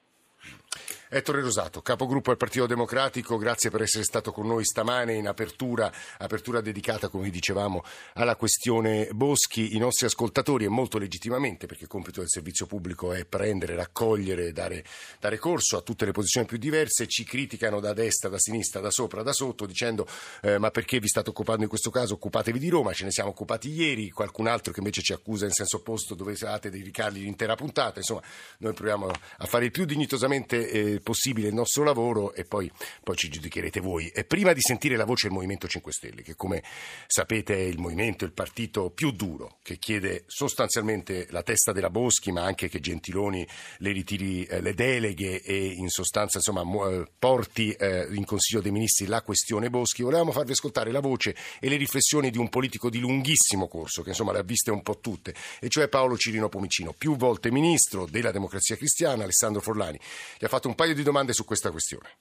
Ettore 1.14 1.42
Rosato, 1.42 1.82
capogruppo 1.82 2.30
del 2.30 2.38
Partito 2.38 2.64
Democratico, 2.64 3.36
grazie 3.36 3.68
per 3.68 3.82
essere 3.82 4.02
stato 4.02 4.32
con 4.32 4.46
noi 4.46 4.64
stamane 4.64 5.12
in 5.12 5.28
apertura, 5.28 5.92
apertura 6.16 6.62
dedicata, 6.62 7.08
come 7.08 7.28
dicevamo, 7.28 7.84
alla 8.14 8.34
questione 8.34 9.10
Boschi. 9.12 9.76
I 9.76 9.78
nostri 9.78 10.06
ascoltatori, 10.06 10.64
e 10.64 10.68
molto 10.68 10.96
legittimamente, 10.96 11.66
perché 11.66 11.82
il 11.82 11.90
compito 11.90 12.20
del 12.20 12.30
servizio 12.30 12.64
pubblico 12.64 13.12
è 13.12 13.26
prendere, 13.26 13.74
raccogliere, 13.74 14.52
dare, 14.52 14.86
dare 15.20 15.36
corso 15.36 15.76
a 15.76 15.82
tutte 15.82 16.06
le 16.06 16.12
posizioni 16.12 16.46
più 16.46 16.56
diverse, 16.56 17.06
ci 17.06 17.24
criticano 17.24 17.78
da 17.78 17.92
destra, 17.92 18.30
da 18.30 18.38
sinistra, 18.38 18.80
da 18.80 18.90
sopra, 18.90 19.22
da 19.22 19.34
sotto, 19.34 19.66
dicendo 19.66 20.08
eh, 20.40 20.56
ma 20.56 20.70
perché 20.70 20.98
vi 20.98 21.08
state 21.08 21.28
occupando 21.28 21.64
in 21.64 21.68
questo 21.68 21.90
caso? 21.90 22.14
Occupatevi 22.14 22.58
di 22.58 22.70
Roma, 22.70 22.94
ce 22.94 23.04
ne 23.04 23.10
siamo 23.10 23.28
occupati 23.28 23.70
ieri, 23.70 24.08
qualcun 24.08 24.46
altro 24.46 24.72
che 24.72 24.78
invece 24.78 25.02
ci 25.02 25.12
accusa 25.12 25.44
in 25.44 25.52
senso 25.52 25.76
opposto 25.76 26.14
dove 26.14 26.34
siate 26.36 26.70
dedicargli 26.70 27.20
l'intera 27.20 27.54
puntata. 27.54 27.98
Insomma, 27.98 28.22
noi 28.60 28.72
proviamo 28.72 29.08
a 29.08 29.44
fare 29.44 29.66
il 29.66 29.70
più 29.70 29.84
dignitosamente 29.84 30.70
eh, 30.70 31.00
possibile 31.02 31.48
il 31.48 31.54
nostro 31.54 31.84
lavoro 31.84 32.34
e 32.34 32.44
poi, 32.44 32.70
poi 33.02 33.16
ci 33.16 33.28
giudicherete 33.28 33.80
voi. 33.80 34.08
E 34.08 34.24
prima 34.24 34.52
di 34.52 34.60
sentire 34.60 34.96
la 34.96 35.04
voce 35.04 35.26
del 35.26 35.36
Movimento 35.36 35.68
5 35.68 35.92
Stelle, 35.92 36.22
che 36.22 36.34
come 36.34 36.62
sapete 37.06 37.54
è 37.54 37.60
il 37.60 37.78
movimento, 37.78 38.24
il 38.24 38.32
partito 38.32 38.90
più 38.90 39.10
duro, 39.12 39.58
che 39.62 39.78
chiede 39.78 40.24
sostanzialmente 40.26 41.26
la 41.30 41.42
testa 41.42 41.72
della 41.72 41.90
Boschi, 41.90 42.32
ma 42.32 42.42
anche 42.42 42.68
che 42.68 42.80
Gentiloni 42.80 43.46
le 43.78 43.92
ritiri 43.92 44.44
eh, 44.44 44.60
le 44.60 44.74
deleghe 44.74 45.40
e 45.42 45.66
in 45.66 45.88
sostanza 45.88 46.38
insomma, 46.38 46.62
eh, 46.90 47.06
porti 47.18 47.72
eh, 47.72 48.08
in 48.12 48.24
Consiglio 48.24 48.60
dei 48.60 48.70
Ministri 48.70 49.06
la 49.06 49.22
questione 49.22 49.70
Boschi, 49.70 50.02
volevamo 50.02 50.32
farvi 50.32 50.52
ascoltare 50.52 50.90
la 50.90 51.00
voce 51.00 51.34
e 51.60 51.68
le 51.68 51.76
riflessioni 51.76 52.30
di 52.30 52.38
un 52.38 52.48
politico 52.48 52.90
di 52.90 52.98
lunghissimo 52.98 53.68
corso, 53.68 54.02
che 54.02 54.10
insomma 54.10 54.32
le 54.32 54.38
ha 54.38 54.42
viste 54.42 54.70
un 54.70 54.82
po' 54.82 54.98
tutte, 54.98 55.34
e 55.60 55.68
cioè 55.68 55.88
Paolo 55.88 56.16
Cirino 56.16 56.48
Pomicino, 56.48 56.94
più 56.96 57.16
volte 57.16 57.50
ministro 57.50 58.06
della 58.06 58.30
Democrazia 58.30 58.76
Cristiana, 58.76 59.24
Alessandro 59.24 59.60
Forlani, 59.60 59.98
che 60.38 60.44
ha 60.44 60.48
fatto 60.48 60.68
un 60.68 60.74
paio 60.74 60.91
di 60.94 61.02
domande 61.02 61.32
su 61.32 61.44
questa 61.44 61.70
questione. 61.70 62.18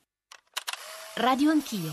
Radio 1.15 1.51
Anch'io. 1.51 1.91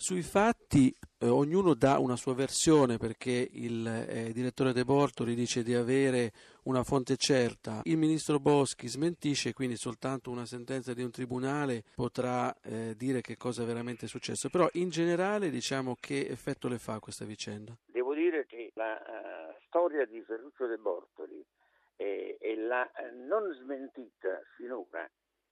Sui 0.00 0.22
fatti 0.22 0.90
eh, 1.18 1.28
ognuno 1.28 1.74
dà 1.74 1.98
una 1.98 2.16
sua 2.16 2.34
versione 2.34 2.96
perché 2.96 3.46
il 3.52 3.86
eh, 3.86 4.32
direttore 4.32 4.72
De 4.72 4.82
Bortoli 4.82 5.34
dice 5.34 5.62
di 5.62 5.74
avere 5.74 6.32
una 6.64 6.82
fonte 6.82 7.18
certa, 7.18 7.82
il 7.84 7.98
ministro 7.98 8.40
Boschi 8.40 8.88
smentisce, 8.88 9.52
quindi 9.52 9.76
soltanto 9.76 10.30
una 10.30 10.46
sentenza 10.46 10.94
di 10.94 11.02
un 11.02 11.10
tribunale 11.10 11.82
potrà 11.94 12.50
eh, 12.62 12.94
dire 12.96 13.20
che 13.20 13.36
cosa 13.36 13.62
veramente 13.64 14.06
è 14.06 14.08
successo. 14.08 14.48
Però 14.48 14.66
in 14.72 14.88
generale 14.88 15.50
diciamo 15.50 15.94
che 16.00 16.26
effetto 16.26 16.68
le 16.68 16.78
fa 16.78 16.98
questa 16.98 17.26
vicenda? 17.26 17.76
Devo 17.84 18.14
dire 18.14 18.46
che 18.46 18.70
la 18.74 18.94
uh, 18.94 19.54
storia 19.66 20.06
di 20.06 20.22
Ferruccio 20.22 20.66
De 20.66 20.78
Bortoli 20.78 21.44
e, 21.96 22.38
e 22.40 22.56
la 22.56 22.82
uh, 22.82 23.26
non 23.26 23.52
smentita 23.52 24.40
finora 24.56 25.06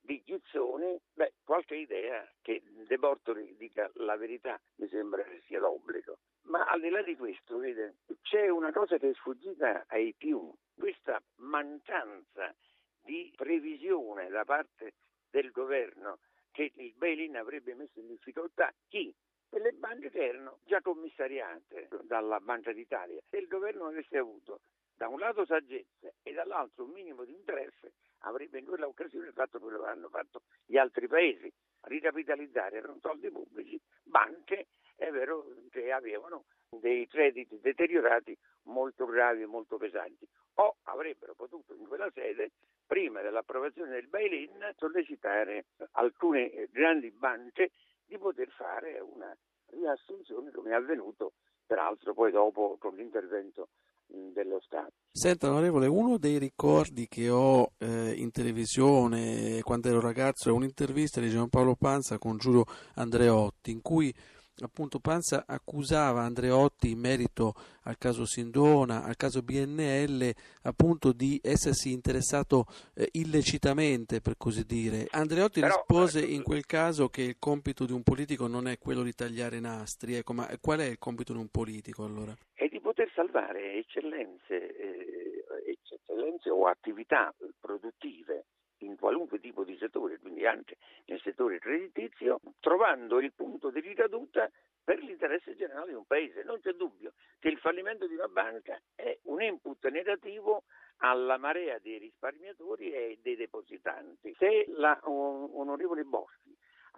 di 0.09 0.23
Gizzoni, 0.25 0.99
beh, 1.13 1.33
qualche 1.43 1.75
idea 1.75 2.27
che 2.41 2.63
De 2.87 2.97
Bortoli 2.97 3.55
dica 3.57 3.91
la 3.95 4.17
verità 4.17 4.59
mi 4.77 4.87
sembra 4.87 5.21
che 5.21 5.43
sia 5.45 5.59
d'obbligo. 5.59 6.17
Ma 6.45 6.65
al 6.65 6.81
di 6.81 6.89
là 6.89 7.03
di 7.03 7.15
questo, 7.15 7.59
vede, 7.59 7.97
c'è 8.23 8.49
una 8.49 8.71
cosa 8.71 8.97
che 8.97 9.11
è 9.11 9.13
sfuggita 9.13 9.85
ai 9.87 10.15
più, 10.17 10.51
questa 10.75 11.21
mancanza 11.35 12.55
di 13.03 13.31
previsione 13.35 14.29
da 14.29 14.43
parte 14.45 14.95
del 15.29 15.51
governo 15.51 16.17
che 16.51 16.71
il 16.73 16.93
bail-in 16.95 17.37
avrebbe 17.37 17.75
messo 17.75 17.99
in 17.99 18.07
difficoltà 18.07 18.73
chi? 18.87 19.13
E 19.51 19.59
le 19.59 19.73
banche 19.73 20.09
che 20.09 20.25
erano 20.25 20.57
già 20.65 20.81
commissariate 20.81 21.87
dalla 22.01 22.39
Banca 22.39 22.71
d'Italia. 22.71 23.19
Se 23.29 23.37
il 23.37 23.47
governo 23.47 23.85
avesse 23.85 24.17
avuto 24.17 24.61
da 24.99 25.07
un 25.07 25.17
lato 25.17 25.45
saggezza 25.45 26.11
e 26.21 26.33
dall'altro 26.33 26.83
un 26.83 26.91
minimo 26.91 27.23
di 27.23 27.31
interesse, 27.31 27.93
avrebbe 28.23 28.59
in 28.59 28.65
quella 28.65 28.85
occasione 28.85 29.31
fatto 29.31 29.57
quello 29.57 29.81
che 29.81 29.87
hanno 29.87 30.09
fatto 30.09 30.41
gli 30.65 30.75
altri 30.75 31.07
paesi, 31.07 31.49
ricapitalizzare 31.83 32.79
erano 32.79 32.99
soldi 32.99 33.31
pubblici, 33.31 33.79
banche, 34.03 34.67
è 34.97 35.09
vero 35.09 35.45
che 35.69 35.93
avevano 35.93 36.43
dei 36.69 37.07
crediti 37.07 37.61
deteriorati 37.61 38.37
molto 38.63 39.05
gravi 39.05 39.43
e 39.43 39.45
molto 39.45 39.77
pesanti, 39.77 40.27
o 40.55 40.75
avrebbero 40.83 41.33
potuto 41.33 41.73
in 41.73 41.87
quella 41.87 42.11
sede, 42.11 42.51
prima 42.85 43.21
dell'approvazione 43.21 43.91
del 43.91 44.09
bail-in, 44.09 44.73
sollecitare 44.75 45.67
alcune 45.91 46.67
grandi 46.71 47.09
banche 47.11 47.71
di 48.05 48.17
poter 48.17 48.49
fare 48.49 48.99
una 48.99 49.33
riassunzione 49.67 50.51
come 50.51 50.71
è 50.71 50.73
avvenuto 50.73 51.35
peraltro 51.65 52.13
poi 52.13 52.31
dopo 52.31 52.77
con 52.77 52.95
l'intervento 52.95 53.69
dello 54.09 54.59
Stato. 54.61 54.93
Senta 55.11 55.49
onorevole, 55.49 55.87
uno 55.87 56.17
dei 56.17 56.37
ricordi 56.37 57.07
che 57.07 57.29
ho 57.29 57.71
eh, 57.77 58.13
in 58.15 58.31
televisione 58.31 59.61
quando 59.61 59.89
ero 59.89 59.99
ragazzo 59.99 60.49
è 60.49 60.51
un'intervista 60.51 61.19
di 61.19 61.29
Giampaolo 61.29 61.75
Panza 61.75 62.17
con 62.17 62.37
Giulio 62.37 62.65
Andreotti 62.95 63.71
in 63.71 63.81
cui 63.81 64.13
appunto 64.61 64.99
Panza 64.99 65.43
accusava 65.45 66.23
Andreotti 66.23 66.91
in 66.91 66.99
merito 66.99 67.53
al 67.83 67.97
caso 67.97 68.25
Sindona, 68.25 69.03
al 69.03 69.15
caso 69.15 69.41
BNL, 69.41 70.31
appunto 70.63 71.11
di 71.11 71.39
essersi 71.43 71.91
interessato 71.91 72.65
eh, 72.93 73.09
illecitamente, 73.13 74.21
per 74.21 74.35
così 74.37 74.65
dire. 74.65 75.07
Andreotti 75.09 75.59
Però, 75.61 75.75
rispose 75.75 76.25
eh, 76.25 76.33
in 76.33 76.43
quel 76.43 76.65
caso 76.65 77.09
che 77.09 77.23
il 77.23 77.35
compito 77.39 77.85
di 77.85 77.93
un 77.93 78.03
politico 78.03 78.47
non 78.47 78.67
è 78.67 78.77
quello 78.77 79.03
di 79.03 79.13
tagliare 79.13 79.59
nastri, 79.59 80.15
ecco, 80.15 80.33
ma 80.33 80.47
qual 80.59 80.79
è 80.79 80.85
il 80.85 80.99
compito 80.99 81.33
di 81.33 81.39
un 81.39 81.47
politico 81.47 82.03
allora? 82.03 82.35
È 82.53 82.68
poter 82.99 83.11
salvare 83.13 83.73
eccellenze, 83.75 84.75
eh, 84.75 85.43
eccellenze 85.67 86.49
o 86.49 86.67
attività 86.67 87.33
produttive 87.57 88.47
in 88.79 88.97
qualunque 88.97 89.39
tipo 89.39 89.63
di 89.63 89.77
settore, 89.77 90.19
quindi 90.19 90.45
anche 90.45 90.75
nel 91.05 91.21
settore 91.21 91.59
creditizio, 91.59 92.41
trovando 92.59 93.19
il 93.19 93.31
punto 93.33 93.69
di 93.69 93.79
ricaduta 93.79 94.49
per 94.83 94.99
l'interesse 94.99 95.55
generale 95.55 95.91
di 95.91 95.95
un 95.95 96.05
paese. 96.05 96.43
Non 96.43 96.59
c'è 96.59 96.73
dubbio 96.73 97.13
che 97.39 97.47
il 97.47 97.57
fallimento 97.59 98.05
di 98.05 98.15
una 98.15 98.27
banca 98.27 98.77
è 98.95 99.17
un 99.23 99.41
input 99.41 99.87
negativo 99.87 100.63
alla 100.97 101.37
marea 101.37 101.79
dei 101.79 101.99
risparmiatori 101.99 102.91
e 102.91 103.19
dei 103.21 103.37
depositanti. 103.37 104.35
Se 104.37 104.65
la 104.75 104.99
onorevole 105.03 106.03
Boschi 106.03 106.48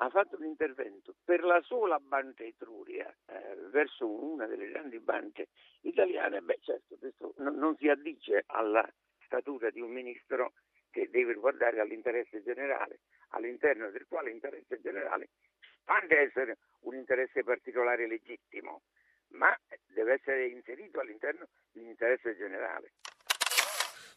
ha 0.03 0.10
fatto 0.10 0.36
un 0.38 0.46
intervento 0.46 1.15
per 1.24 1.43
la 1.43 1.62
sola 1.62 2.00
banca 2.00 2.43
Etruria 2.43 3.08
eh, 3.27 3.55
verso 3.70 4.10
una 4.10 4.48
delle 4.48 4.70
grandi 4.70 5.00
banche 5.00 5.50
italiane, 5.81 6.41
beh 6.41 6.58
certo 6.62 6.98
questo 6.98 7.34
non, 7.38 7.55
non 7.55 7.75
si 7.77 7.88
addice 7.88 8.43
alla 8.48 8.88
statura 9.25 9.70
di 9.70 9.79
un 9.79 9.91
ministro 9.91 10.53
che 10.89 11.08
deve 11.10 11.36
guardare 11.36 11.79
all'interesse 11.79 12.41
generale, 12.41 13.01
all'interno 13.29 13.91
del 13.91 14.08
quale 14.08 14.31
interesse 14.31 14.81
generale 14.81 15.29
può 15.84 15.93
anche 15.93 16.20
essere 16.20 16.58
un 16.81 16.96
interesse 16.96 17.43
particolare 17.43 18.08
legittimo, 18.08 18.81
ma 19.29 19.55
deve 19.86 20.13
essere 20.13 20.48
inserito 20.48 21.00
all'interno 21.00 21.48
di 21.72 21.79
un 21.79 21.88
interesse 21.88 22.36
generale. 22.36 22.93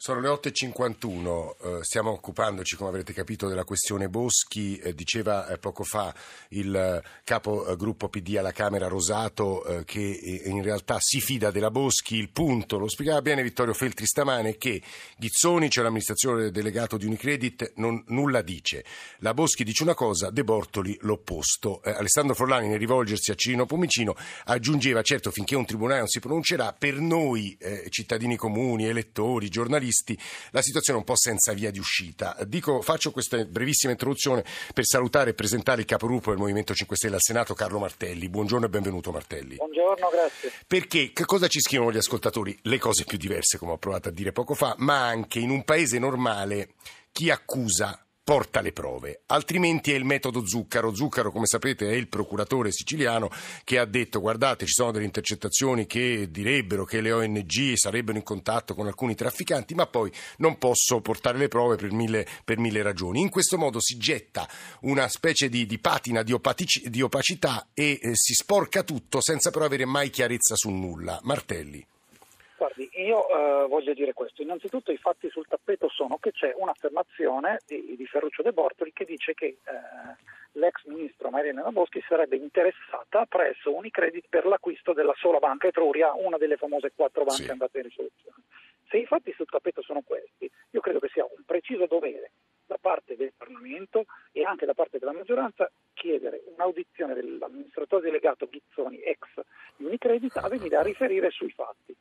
Sono 0.04 0.20
le 0.20 0.28
8.51, 0.28 1.78
eh, 1.78 1.82
stiamo 1.82 2.10
occupandoci, 2.10 2.76
come 2.76 2.90
avrete 2.90 3.14
capito, 3.14 3.48
della 3.48 3.64
questione 3.64 4.10
Boschi. 4.10 4.76
Eh, 4.76 4.94
diceva 4.94 5.48
eh, 5.48 5.56
poco 5.56 5.82
fa 5.82 6.14
il 6.50 6.76
eh, 6.76 7.02
capo 7.24 7.66
eh, 7.66 8.08
PD 8.10 8.36
alla 8.36 8.52
Camera 8.52 8.86
Rosato 8.86 9.64
eh, 9.64 9.84
che 9.86 10.42
in 10.44 10.62
realtà 10.62 10.98
si 11.00 11.22
fida 11.22 11.50
della 11.50 11.70
Boschi. 11.70 12.16
Il 12.16 12.28
punto, 12.28 12.76
lo 12.76 12.86
spiegava 12.86 13.22
bene 13.22 13.42
Vittorio 13.42 13.72
Feltri 13.72 14.04
stamane, 14.04 14.58
che 14.58 14.82
Ghizzoni, 15.16 15.70
cioè 15.70 15.84
l'amministratore 15.84 16.50
delegato 16.50 16.98
di 16.98 17.06
Unicredit, 17.06 17.72
non, 17.76 18.04
nulla 18.08 18.42
dice. 18.42 18.84
La 19.20 19.32
Boschi 19.32 19.64
dice 19.64 19.84
una 19.84 19.94
cosa, 19.94 20.28
De 20.28 20.44
Bortoli 20.44 20.98
l'opposto. 21.00 21.80
Alessandro 21.82 22.34
Forlani, 22.34 22.68
nel 22.68 22.78
rivolgersi 22.78 23.30
a 23.30 23.34
Cirino 23.34 23.64
Pomicino, 23.64 24.14
aggiungeva, 24.44 25.00
certo, 25.00 25.30
finché 25.30 25.56
un 25.56 25.64
tribunale 25.64 26.00
non 26.00 26.08
si 26.08 26.20
pronuncerà, 26.20 26.74
per 26.78 26.98
noi 26.98 27.56
cittadini 27.88 28.36
comuni, 28.36 28.84
elettori, 28.84 29.48
giornalisti, 29.48 29.92
giornalisti, 29.94 30.18
la 30.50 30.62
situazione 30.62 30.98
è 30.98 31.02
un 31.02 31.06
po' 31.06 31.16
senza 31.16 31.52
via 31.52 31.70
di 31.70 31.78
uscita. 31.78 32.36
Dico, 32.46 32.82
faccio 32.82 33.12
questa 33.12 33.42
brevissima 33.44 33.92
introduzione 33.92 34.44
per 34.72 34.84
salutare 34.84 35.30
e 35.30 35.34
presentare 35.34 35.80
il 35.80 35.86
capogruppo 35.86 36.30
del 36.30 36.38
Movimento 36.38 36.74
5 36.74 36.96
Stelle 36.96 37.14
al 37.14 37.22
Senato, 37.22 37.54
Carlo 37.54 37.78
Martelli. 37.78 38.28
Buongiorno 38.28 38.66
e 38.66 38.68
benvenuto 38.68 39.12
Martelli. 39.12 39.56
Buongiorno, 39.56 40.08
grazie. 40.10 40.52
Perché 40.66 41.12
che 41.12 41.24
cosa 41.24 41.46
ci 41.46 41.60
scrivono 41.60 41.92
gli 41.92 41.96
ascoltatori? 41.96 42.58
Le 42.62 42.78
cose 42.78 43.04
più 43.04 43.16
diverse, 43.16 43.58
come 43.58 43.72
ho 43.72 43.78
provato 43.78 44.08
a 44.08 44.12
dire 44.12 44.32
poco 44.32 44.54
fa, 44.54 44.74
ma 44.78 45.06
anche 45.06 45.38
in 45.38 45.50
un 45.50 45.62
paese 45.64 45.98
normale 45.98 46.70
chi 47.12 47.30
accusa 47.30 48.03
porta 48.24 48.62
le 48.62 48.72
prove, 48.72 49.20
altrimenti 49.26 49.92
è 49.92 49.96
il 49.96 50.06
metodo 50.06 50.46
Zuccaro. 50.46 50.94
Zuccaro, 50.94 51.30
come 51.30 51.44
sapete, 51.44 51.90
è 51.90 51.92
il 51.92 52.08
procuratore 52.08 52.72
siciliano 52.72 53.30
che 53.64 53.78
ha 53.78 53.84
detto 53.84 54.18
guardate 54.18 54.64
ci 54.64 54.72
sono 54.72 54.92
delle 54.92 55.04
intercettazioni 55.04 55.84
che 55.84 56.30
direbbero 56.30 56.86
che 56.86 57.02
le 57.02 57.12
ONG 57.12 57.74
sarebbero 57.74 58.16
in 58.16 58.24
contatto 58.24 58.74
con 58.74 58.86
alcuni 58.86 59.14
trafficanti, 59.14 59.74
ma 59.74 59.86
poi 59.86 60.10
non 60.38 60.56
posso 60.56 61.02
portare 61.02 61.36
le 61.36 61.48
prove 61.48 61.76
per 61.76 61.92
mille, 61.92 62.26
per 62.44 62.56
mille 62.58 62.82
ragioni. 62.82 63.20
In 63.20 63.28
questo 63.28 63.58
modo 63.58 63.78
si 63.78 63.98
getta 63.98 64.48
una 64.80 65.06
specie 65.08 65.50
di, 65.50 65.66
di 65.66 65.78
patina 65.78 66.22
di, 66.22 66.32
opatic- 66.32 66.88
di 66.88 67.02
opacità 67.02 67.68
e 67.74 67.98
eh, 68.00 68.10
si 68.14 68.32
sporca 68.32 68.82
tutto 68.84 69.20
senza 69.20 69.50
però 69.50 69.66
avere 69.66 69.84
mai 69.84 70.08
chiarezza 70.08 70.54
su 70.56 70.70
nulla. 70.70 71.20
Martelli. 71.24 71.86
Io 73.04 73.28
eh, 73.28 73.68
voglio 73.68 73.92
dire 73.92 74.14
questo. 74.14 74.40
Innanzitutto 74.40 74.90
i 74.90 74.96
fatti 74.96 75.28
sul 75.28 75.46
tappeto 75.46 75.90
sono 75.90 76.16
che 76.16 76.32
c'è 76.32 76.54
un'affermazione 76.56 77.60
di, 77.66 77.96
di 77.96 78.06
Ferruccio 78.06 78.42
De 78.42 78.52
Bortoli 78.52 78.92
che 78.94 79.04
dice 79.04 79.34
che 79.34 79.46
eh, 79.46 79.58
l'ex 80.52 80.84
ministro 80.84 81.28
Mariana 81.28 81.70
Boschi 81.70 82.02
sarebbe 82.08 82.36
interessata 82.36 83.26
presso 83.26 83.74
Unicredit 83.74 84.24
per 84.30 84.46
l'acquisto 84.46 84.94
della 84.94 85.12
sola 85.18 85.38
banca 85.38 85.66
Etruria, 85.66 86.14
una 86.14 86.38
delle 86.38 86.56
famose 86.56 86.92
quattro 86.94 87.24
banche 87.24 87.44
sì. 87.44 87.50
andate 87.50 87.78
in 87.78 87.84
risoluzione. 87.84 88.42
Se 88.88 88.96
i 88.96 89.04
fatti 89.04 89.32
sul 89.32 89.50
tappeto 89.50 89.82
sono 89.82 90.00
questi, 90.00 90.50
io 90.70 90.80
credo 90.80 90.98
che 90.98 91.08
sia 91.12 91.24
un 91.24 91.44
preciso 91.44 91.84
dovere 91.86 92.30
da 92.64 92.78
parte 92.80 93.16
del 93.16 93.34
Parlamento 93.36 94.04
e 94.32 94.44
anche 94.44 94.64
da 94.64 94.72
parte 94.72 94.98
della 94.98 95.12
maggioranza 95.12 95.70
chiedere 95.92 96.42
un'audizione 96.54 97.12
dell'amministratore 97.12 98.02
delegato 98.02 98.48
Ghizzoni, 98.48 99.02
ex 99.02 99.42
Unicredit, 99.76 100.36
a 100.36 100.48
venire 100.48 100.76
a 100.76 100.82
riferire 100.82 101.28
sui 101.30 101.50
fatti. 101.50 101.94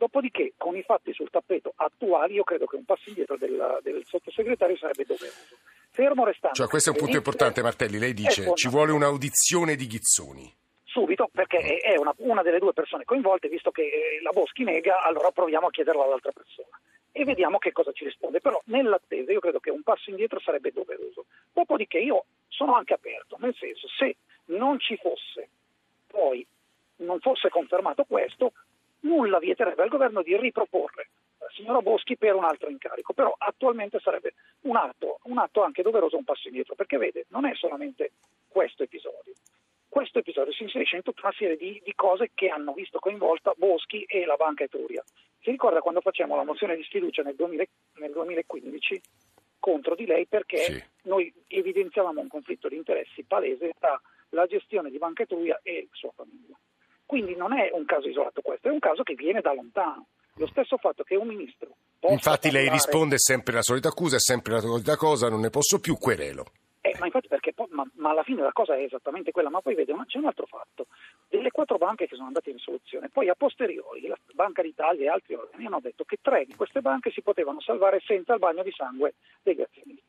Dopodiché, 0.00 0.54
con 0.56 0.74
i 0.78 0.82
fatti 0.82 1.12
sul 1.12 1.28
tappeto 1.28 1.74
attuali, 1.76 2.32
io 2.32 2.42
credo 2.42 2.64
che 2.64 2.76
un 2.76 2.86
passo 2.86 3.10
indietro 3.10 3.36
del, 3.36 3.80
del 3.82 4.02
sottosegretario 4.06 4.74
sarebbe 4.78 5.04
doveroso. 5.04 5.58
Fermo 5.90 6.24
restando. 6.24 6.56
Cioè, 6.56 6.68
questo 6.68 6.88
è 6.88 6.92
un 6.94 6.98
punto 6.98 7.18
importante, 7.18 7.60
Martelli. 7.60 7.98
Lei 7.98 8.14
dice 8.14 8.50
ci 8.54 8.70
vuole 8.70 8.92
un'audizione 8.92 9.76
di 9.76 9.86
Ghizzoni 9.86 10.54
subito 10.84 11.28
perché 11.30 11.58
è 11.58 11.98
una, 11.98 12.14
una, 12.16 12.42
delle 12.42 12.58
due 12.58 12.72
persone 12.72 13.04
coinvolte, 13.04 13.48
visto 13.48 13.70
che 13.70 13.82
eh, 13.82 14.22
la 14.22 14.30
Boschi 14.30 14.64
nega, 14.64 15.02
allora 15.02 15.30
proviamo 15.30 15.66
a 15.66 15.70
chiederlo 15.70 16.02
all'altra 16.02 16.32
persona 16.32 16.80
e 17.12 17.24
vediamo 17.24 17.58
che 17.58 17.70
cosa 17.70 17.92
ci 17.92 18.04
risponde. 18.04 18.40
Però 18.40 18.58
nell'attesa 18.66 19.30
io 19.32 19.40
credo 19.40 19.60
che 19.60 19.70
un 19.70 19.82
passo 19.82 20.08
indietro 20.08 20.40
sarebbe 20.40 20.72
doveroso. 20.72 21.26
Dopodiché 21.52 21.98
io 21.98 22.24
sono 22.48 22.74
anche 22.74 22.94
aperto, 22.94 23.36
nel 23.38 23.54
senso 23.54 23.86
se 23.86 24.16
non 24.46 24.80
ci 24.80 24.96
fosse 24.96 25.50
poi, 26.06 26.44
non 26.96 27.20
fosse 27.20 27.50
confermato 27.50 28.04
questo, 28.04 28.52
nulla 29.00 29.38
vieterebbe 29.38 29.82
al 29.82 29.88
governo 29.88 30.22
di 30.22 30.36
riproporre 30.36 31.08
la 31.38 31.48
signora 31.54 31.80
Boschi 31.80 32.16
per 32.16 32.34
un 32.34 32.44
altro 32.44 32.68
incarico, 32.68 33.12
però 33.12 33.34
attualmente 33.36 33.98
sarebbe 34.00 34.34
un 34.62 34.76
atto, 34.76 35.20
un 35.24 35.38
atto 35.38 35.62
anche 35.62 35.82
doveroso, 35.82 36.16
un 36.16 36.24
passo 36.24 36.48
indietro, 36.48 36.74
perché 36.74 36.98
vede, 36.98 37.24
non 37.28 37.46
è 37.46 37.54
solamente 37.54 38.12
questo 38.48 38.82
episodio, 38.82 39.32
questo 39.88 40.20
episodio 40.20 40.52
si 40.52 40.62
inserisce 40.62 40.96
in 40.96 41.02
tutta 41.02 41.22
una 41.24 41.34
serie 41.36 41.56
di, 41.56 41.80
di, 41.84 41.94
cose 41.94 42.30
che 42.32 42.48
hanno 42.48 42.72
visto 42.72 43.00
coinvolta 43.00 43.54
Boschi 43.56 44.04
e 44.04 44.24
la 44.24 44.36
Banca 44.36 44.62
Etruria. 44.62 45.02
Si 45.40 45.50
ricorda 45.50 45.80
quando 45.80 46.00
facciamo 46.00 46.36
la 46.36 46.44
mozione 46.44 46.76
di 46.76 46.84
sfiducia 46.84 47.22
nel, 47.22 47.34
2000, 47.34 47.64
nel 47.94 48.12
2015 48.12 49.00
contro 49.58 49.96
di 49.96 50.06
lei 50.06 50.26
perché 50.26 50.58
sì. 50.58 50.84
noi 51.02 51.32
evidenziavamo 51.48 52.20
un 52.20 52.28
conflitto 52.28 52.68
di 52.68 52.76
interessi 52.76 53.24
palese 53.24 53.72
tra 53.78 54.00
la 54.30 54.46
gestione 54.46 54.90
di 54.90 54.98
Banca 54.98 55.24
Etruria 55.24 55.58
e 55.62 55.88
sua 55.90 56.12
famiglia. 56.14 56.49
Quindi 57.10 57.34
non 57.34 57.52
è 57.52 57.70
un 57.72 57.84
caso 57.86 58.06
isolato 58.06 58.40
questo, 58.40 58.68
è 58.68 58.70
un 58.70 58.78
caso 58.78 59.02
che 59.02 59.14
viene 59.14 59.40
da 59.40 59.52
lontano. 59.52 60.06
Lo 60.34 60.46
stesso 60.46 60.76
fatto 60.76 61.02
che 61.02 61.16
un 61.16 61.26
ministro... 61.26 61.66
Infatti 62.02 62.46
parlare... 62.46 62.66
lei 62.66 62.68
risponde 62.70 63.18
sempre 63.18 63.52
la 63.52 63.62
solita 63.62 63.88
accusa, 63.88 64.14
è 64.14 64.20
sempre 64.20 64.52
la 64.52 64.60
solita 64.60 64.94
cosa, 64.94 65.28
non 65.28 65.40
ne 65.40 65.50
posso 65.50 65.80
più, 65.80 65.98
querelo. 65.98 66.46
Eh, 66.80 66.94
ma 67.00 67.06
infatti 67.06 67.26
perché 67.26 67.52
poi, 67.52 67.66
ma, 67.70 67.84
ma, 67.94 68.10
alla 68.10 68.22
fine 68.22 68.42
la 68.42 68.52
cosa 68.52 68.76
è 68.76 68.82
esattamente 68.82 69.32
quella, 69.32 69.50
ma 69.50 69.60
poi 69.60 69.74
vede, 69.74 69.92
c'è 70.06 70.18
un 70.18 70.26
altro 70.26 70.46
fatto. 70.46 70.86
Delle 71.28 71.50
quattro 71.50 71.78
banche 71.78 72.06
che 72.06 72.14
sono 72.14 72.28
andate 72.28 72.50
in 72.50 72.56
risoluzione, 72.58 73.08
poi 73.08 73.28
a 73.28 73.34
posteriori 73.34 74.06
la 74.06 74.16
Banca 74.32 74.62
d'Italia 74.62 75.06
e 75.06 75.12
altri 75.12 75.34
organi 75.34 75.66
hanno 75.66 75.80
detto 75.80 76.04
che 76.04 76.18
tre 76.22 76.44
di 76.44 76.54
queste 76.54 76.80
banche 76.80 77.10
si 77.10 77.22
potevano 77.22 77.60
salvare 77.60 78.00
senza 78.06 78.34
il 78.34 78.38
bagno 78.38 78.62
di 78.62 78.70
sangue 78.70 79.14
degli 79.42 79.62
azionisti. 79.62 79.99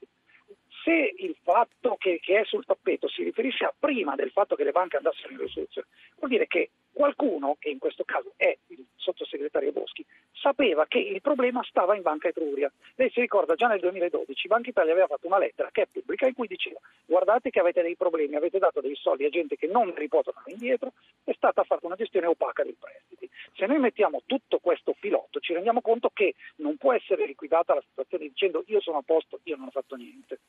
Se 0.83 1.13
il 1.17 1.35
fatto 1.43 1.95
che, 1.97 2.19
che 2.19 2.39
è 2.39 2.45
sul 2.45 2.65
tappeto 2.65 3.07
si 3.07 3.23
riferisce 3.23 3.65
a 3.65 3.73
prima 3.77 4.15
del 4.15 4.31
fatto 4.31 4.55
che 4.55 4.63
le 4.63 4.71
banche 4.71 4.97
andassero 4.97 5.33
in 5.33 5.39
risoluzione, 5.39 5.87
vuol 6.17 6.29
dire 6.29 6.47
che 6.47 6.71
qualcuno, 6.91 7.55
che 7.59 7.69
in 7.69 7.77
questo 7.77 8.03
caso 8.03 8.33
è 8.35 8.55
il 8.67 8.85
sottosegretario 8.95 9.71
Boschi, 9.71 10.05
sapeva 10.41 10.85
che 10.87 10.97
il 10.97 11.21
problema 11.21 11.61
stava 11.63 11.95
in 11.95 12.01
Banca 12.01 12.27
Etruria. 12.27 12.71
Lei 12.95 13.11
si 13.11 13.21
ricorda 13.21 13.55
già 13.55 13.67
nel 13.67 13.79
2012 13.79 14.47
Banca 14.47 14.69
Italia 14.69 14.91
aveva 14.91 15.07
fatto 15.07 15.27
una 15.27 15.37
lettera 15.37 15.69
che 15.71 15.83
è 15.83 15.87
pubblica 15.91 16.25
in 16.27 16.33
cui 16.33 16.47
diceva 16.47 16.79
guardate 17.05 17.49
che 17.49 17.59
avete 17.59 17.81
dei 17.81 17.95
problemi, 17.95 18.35
avete 18.35 18.57
dato 18.57 18.81
dei 18.81 18.95
soldi 18.95 19.25
a 19.25 19.29
gente 19.29 19.55
che 19.55 19.67
non 19.67 19.93
riportano 19.95 20.41
indietro, 20.47 20.93
è 21.23 21.33
stata 21.33 21.63
fatta 21.63 21.85
una 21.85 21.95
gestione 21.95 22.25
opaca 22.25 22.63
dei 22.63 22.75
prestiti. 22.77 23.29
Se 23.53 23.65
noi 23.67 23.79
mettiamo 23.79 24.23
tutto 24.25 24.59
questo 24.59 24.93
filotto 24.97 25.39
ci 25.39 25.53
rendiamo 25.53 25.81
conto 25.81 26.09
che 26.13 26.35
non 26.57 26.77
può 26.77 26.93
essere 26.93 27.25
liquidata 27.25 27.75
la 27.75 27.83
situazione 27.87 28.27
dicendo 28.27 28.63
io 28.67 28.81
sono 28.81 28.97
a 28.97 29.03
posto, 29.05 29.39
io 29.43 29.55
non 29.57 29.67
ho 29.67 29.71
fatto 29.71 29.95
niente. 29.95 30.39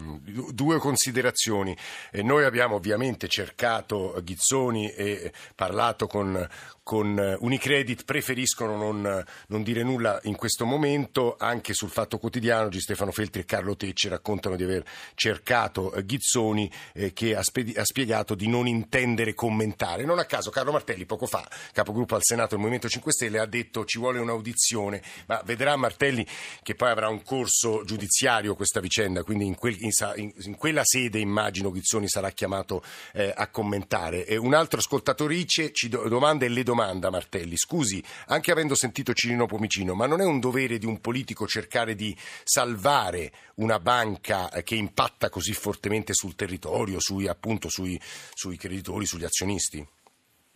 Mm, 0.00 0.48
due 0.52 0.78
considerazioni. 0.78 1.76
Eh, 2.10 2.22
noi 2.22 2.44
abbiamo 2.44 2.76
ovviamente 2.76 3.28
cercato 3.28 4.14
Ghizzoni 4.22 4.90
e 4.90 5.32
parlato 5.54 6.06
con, 6.06 6.48
con 6.82 7.36
Unicredit, 7.40 8.04
preferiscono 8.06 8.76
non, 8.76 9.24
non, 9.48 9.62
dire 9.62 9.82
nulla 9.82 10.20
in 10.24 10.36
questo 10.36 10.64
momento, 10.64 11.36
anche 11.38 11.74
sul 11.74 11.90
Fatto 11.90 12.18
Quotidiano 12.18 12.68
G. 12.68 12.78
Stefano 12.78 13.12
Feltri 13.12 13.42
e 13.42 13.44
Carlo 13.44 13.76
Tecce 13.76 14.08
raccontano 14.08 14.56
di 14.56 14.64
aver 14.64 14.84
cercato 15.14 15.92
Ghizzoni 16.04 16.70
eh, 16.94 17.12
che 17.12 17.34
ha, 17.34 17.42
spedi- 17.42 17.74
ha, 17.76 17.84
spiegato 17.84 18.34
di 18.34 18.48
non 18.48 18.66
intendere 18.66 19.34
commentare. 19.34 20.04
Non 20.04 20.18
a 20.18 20.24
caso 20.24 20.50
Carlo 20.50 20.72
Martelli 20.72 21.04
poco 21.04 21.26
fa, 21.26 21.46
capogruppo 21.72 22.14
al 22.14 22.22
Senato 22.22 22.50
del 22.50 22.58
Movimento 22.58 22.88
5 22.88 23.12
Stelle, 23.12 23.38
ha 23.38 23.46
detto 23.46 23.84
ci 23.84 23.98
vuole 23.98 24.18
un'audizione, 24.18 25.02
ma 25.26 25.42
vedrà 25.44 25.76
Martelli 25.76 26.26
che 26.62 26.74
poi 26.74 26.90
avrà 26.90 27.08
un 27.08 27.22
corso 27.22 27.82
giudiziario 27.84 28.54
questa 28.54 28.80
vicenda, 28.80 29.22
quindi 29.22 29.46
in 29.46 29.54
quel 29.54 29.76
in, 29.80 30.32
in, 30.44 30.56
quella 30.56 30.82
sede 30.84 31.18
immagino 31.18 31.70
Ghizzoni 31.70 32.08
sarà 32.08 32.30
chiamato 32.30 32.82
eh, 33.12 33.32
a 33.34 33.48
commentare. 33.48 34.26
E 34.26 34.36
un 34.36 34.54
altro 34.54 34.78
ascoltatorice 34.78 35.72
ci 35.72 35.88
do, 35.88 36.08
domanda 36.08 36.44
e 36.44 36.48
le 36.48 36.62
domanda 36.62 37.10
Martelli, 37.10 37.56
scusi, 37.56 38.02
anche 38.26 38.50
avendo 38.50 38.74
sentito 38.74 39.12
Cirino 39.32 39.46
Pomicino, 39.46 39.94
ma 39.94 40.06
non 40.06 40.20
è 40.20 40.24
un 40.24 40.40
dovere 40.40 40.76
di 40.78 40.86
un 40.86 41.00
politico 41.00 41.46
cercare 41.46 41.94
di 41.94 42.14
salvare 42.44 43.32
una 43.56 43.80
banca 43.80 44.48
che 44.62 44.74
impatta 44.74 45.30
così 45.30 45.54
fortemente 45.54 46.12
sul 46.12 46.34
territorio, 46.34 47.00
sui, 47.00 47.26
appunto 47.26 47.70
sui, 47.70 47.98
sui 48.02 48.56
creditori, 48.56 49.06
sugli 49.06 49.24
azionisti? 49.24 49.86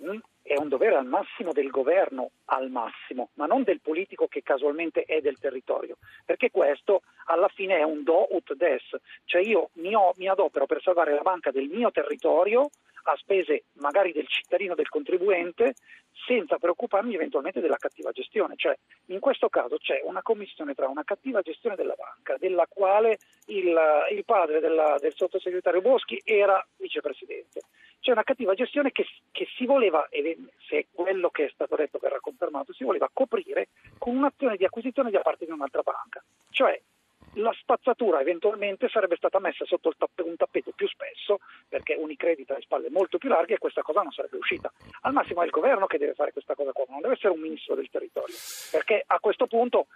Mm 0.02 0.18
è 0.46 0.60
un 0.60 0.68
dovere 0.68 0.94
al 0.94 1.06
massimo 1.06 1.52
del 1.52 1.70
governo, 1.70 2.30
al 2.46 2.70
massimo, 2.70 3.30
ma 3.34 3.46
non 3.46 3.62
del 3.62 3.80
politico 3.80 4.26
che 4.26 4.42
casualmente 4.42 5.02
è 5.02 5.20
del 5.20 5.38
territorio, 5.38 5.96
perché 6.24 6.50
questo 6.50 7.02
alla 7.26 7.48
fine 7.48 7.78
è 7.78 7.82
un 7.82 8.02
do 8.02 8.26
ut 8.30 8.54
des, 8.54 8.82
cioè 9.24 9.42
io 9.42 9.70
mi, 9.74 9.94
ho, 9.94 10.12
mi 10.16 10.28
adopero 10.28 10.66
per 10.66 10.82
salvare 10.82 11.14
la 11.14 11.22
banca 11.22 11.50
del 11.50 11.68
mio 11.68 11.90
territorio 11.90 12.70
a 13.08 13.16
spese 13.16 13.64
magari 13.74 14.12
del 14.12 14.26
cittadino, 14.26 14.74
del 14.74 14.88
contribuente, 14.88 15.74
senza 16.26 16.58
preoccuparmi 16.58 17.14
eventualmente 17.14 17.60
della 17.60 17.76
cattiva 17.76 18.10
gestione. 18.10 18.54
Cioè, 18.56 18.76
in 19.06 19.20
questo 19.20 19.48
caso 19.48 19.76
c'è 19.76 20.00
una 20.04 20.22
commissione 20.22 20.74
tra 20.74 20.88
una 20.88 21.04
cattiva 21.04 21.40
gestione 21.40 21.76
della 21.76 21.94
banca, 21.96 22.36
della 22.38 22.66
quale 22.68 23.18
il, 23.46 23.76
il 24.10 24.24
padre 24.24 24.60
della, 24.60 24.96
del 24.98 25.14
sottosegretario 25.14 25.80
Boschi 25.80 26.20
era 26.24 26.64
vicepresidente. 26.78 27.60
C'è 28.00 28.12
una 28.12 28.24
cattiva 28.24 28.54
gestione 28.54 28.92
che, 28.92 29.06
che 29.30 29.46
si 29.56 29.66
voleva, 29.66 30.06
se 30.68 30.78
è 30.78 30.86
quello 30.92 31.30
che 31.30 31.46
è 31.46 31.50
stato 31.52 31.76
detto 31.76 31.98
verrà 31.98 32.18
confermato, 32.36 32.72
si 32.72 32.84
voleva 32.84 33.08
coprire 33.12 33.68
con 33.98 34.14
un'azione 34.14 34.56
di 34.56 34.64
acquisizione 34.64 35.10
da 35.10 35.20
parte 35.20 35.46
di 35.46 35.50
un'altra 35.50 35.82
banca. 35.82 36.22
Cioè, 36.50 36.80
la 37.34 37.52
spazzatura 37.58 38.20
eventualmente 38.20 38.88
sarebbe 38.88 39.16
stata 39.16 39.38
messa 39.38 39.64
sotto 39.64 39.92
tapp- 39.96 40.20
un 40.20 40.36
tappeto 40.36 40.72
più 40.74 40.86
spesso 40.88 41.38
perché 41.68 41.94
Unicredit 41.94 42.50
ha 42.50 42.54
le 42.54 42.60
spalle 42.62 42.90
molto 42.90 43.18
più 43.18 43.28
larghe 43.28 43.54
e 43.54 43.58
questa 43.58 43.82
cosa 43.82 44.02
non 44.02 44.12
sarebbe 44.12 44.36
uscita. 44.36 44.72
Al 45.02 45.12
massimo 45.12 45.42
è 45.42 45.44
il 45.44 45.50
governo 45.50 45.86
che 45.86 45.98
deve 45.98 46.14
fare 46.14 46.32
questa 46.32 46.54
cosa 46.54 46.72
qua, 46.72 46.84
non 46.88 47.00
deve 47.00 47.14
essere 47.14 47.34
un 47.34 47.40
ministro 47.40 47.74
del 47.74 47.90
territorio, 47.90 48.34
perché 48.70 49.02
a 49.06 49.18
questo 49.18 49.46
punto 49.46 49.88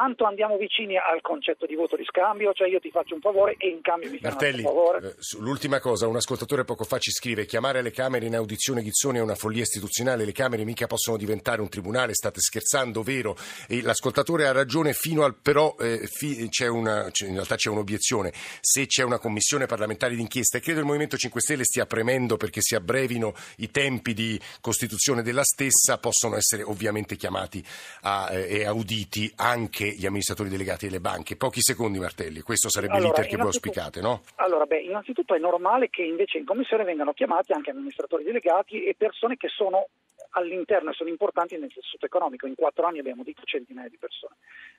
quanto 0.00 0.24
andiamo 0.24 0.56
vicini 0.56 0.96
al 0.96 1.20
concetto 1.20 1.66
di 1.66 1.74
voto 1.74 1.94
di 1.94 2.04
scambio, 2.06 2.54
cioè 2.54 2.68
io 2.68 2.80
ti 2.80 2.90
faccio 2.90 3.14
un 3.14 3.20
favore 3.20 3.56
e 3.58 3.68
in 3.68 3.82
cambio 3.82 4.08
mi 4.08 4.16
fai 4.16 4.30
Martelli, 4.30 4.62
un 4.62 4.64
favore. 4.64 5.08
Eh, 5.08 5.14
l'ultima 5.40 5.78
cosa, 5.78 6.06
un 6.06 6.16
ascoltatore 6.16 6.64
poco 6.64 6.84
fa 6.84 6.96
ci 6.96 7.10
scrive 7.10 7.44
chiamare 7.44 7.82
le 7.82 7.90
Camere 7.90 8.24
in 8.24 8.34
audizione 8.34 8.80
Ghizzoni 8.80 9.18
è 9.18 9.20
una 9.20 9.34
follia 9.34 9.60
istituzionale, 9.60 10.24
le 10.24 10.32
Camere 10.32 10.64
mica 10.64 10.86
possono 10.86 11.18
diventare 11.18 11.60
un 11.60 11.68
tribunale, 11.68 12.14
state 12.14 12.40
scherzando, 12.40 13.02
vero? 13.02 13.36
E 13.68 13.82
l'ascoltatore 13.82 14.46
ha 14.46 14.52
ragione 14.52 14.94
fino 14.94 15.22
al 15.22 15.34
però 15.34 15.76
eh, 15.78 16.06
fi, 16.06 16.48
c'è 16.48 16.66
una, 16.66 17.10
in 17.26 17.34
realtà 17.34 17.56
c'è 17.56 17.68
un'obiezione, 17.68 18.32
se 18.60 18.86
c'è 18.86 19.02
una 19.02 19.18
commissione 19.18 19.66
parlamentare 19.66 20.14
d'inchiesta 20.14 20.56
e 20.56 20.60
credo 20.62 20.80
il 20.80 20.86
Movimento 20.86 21.18
5 21.18 21.42
Stelle 21.42 21.64
stia 21.64 21.84
premendo 21.84 22.38
perché 22.38 22.62
si 22.62 22.74
abbrevino 22.74 23.34
i 23.56 23.70
tempi 23.70 24.14
di 24.14 24.40
costituzione 24.62 25.20
della 25.20 25.44
stessa, 25.44 25.98
possono 25.98 26.36
essere 26.36 26.62
ovviamente 26.62 27.16
chiamati 27.16 27.62
a, 28.02 28.30
eh, 28.32 28.60
e 28.60 28.64
auditi 28.64 29.30
anche 29.36 29.89
gli 29.96 30.06
amministratori 30.06 30.48
delegati 30.48 30.86
delle 30.86 31.00
banche. 31.00 31.36
Pochi 31.36 31.60
secondi, 31.60 31.98
Martelli, 31.98 32.40
questo 32.40 32.68
sarebbe 32.68 32.94
allora, 32.94 33.08
l'iter 33.08 33.26
che 33.26 33.36
voi 33.36 33.46
auspicate, 33.46 34.00
no? 34.00 34.22
Allora, 34.36 34.64
beh, 34.64 34.80
innanzitutto 34.80 35.34
è 35.34 35.38
normale 35.38 35.88
che 35.90 36.02
invece 36.02 36.38
in 36.38 36.44
commissione 36.44 36.84
vengano 36.84 37.12
chiamati 37.12 37.52
anche 37.52 37.70
amministratori 37.70 38.24
delegati 38.24 38.84
e 38.84 38.94
persone 38.96 39.36
che 39.36 39.48
sono 39.48 39.88
all'interno 40.30 40.90
e 40.90 40.94
sono 40.94 41.08
importanti 41.08 41.56
nel 41.56 41.72
tessuto 41.72 42.06
economico. 42.06 42.46
In 42.46 42.54
quattro 42.54 42.86
anni 42.86 42.98
abbiamo 42.98 43.22
detto 43.22 43.42
centinaia 43.44 43.88
di 43.88 43.98
persone. 43.98 44.36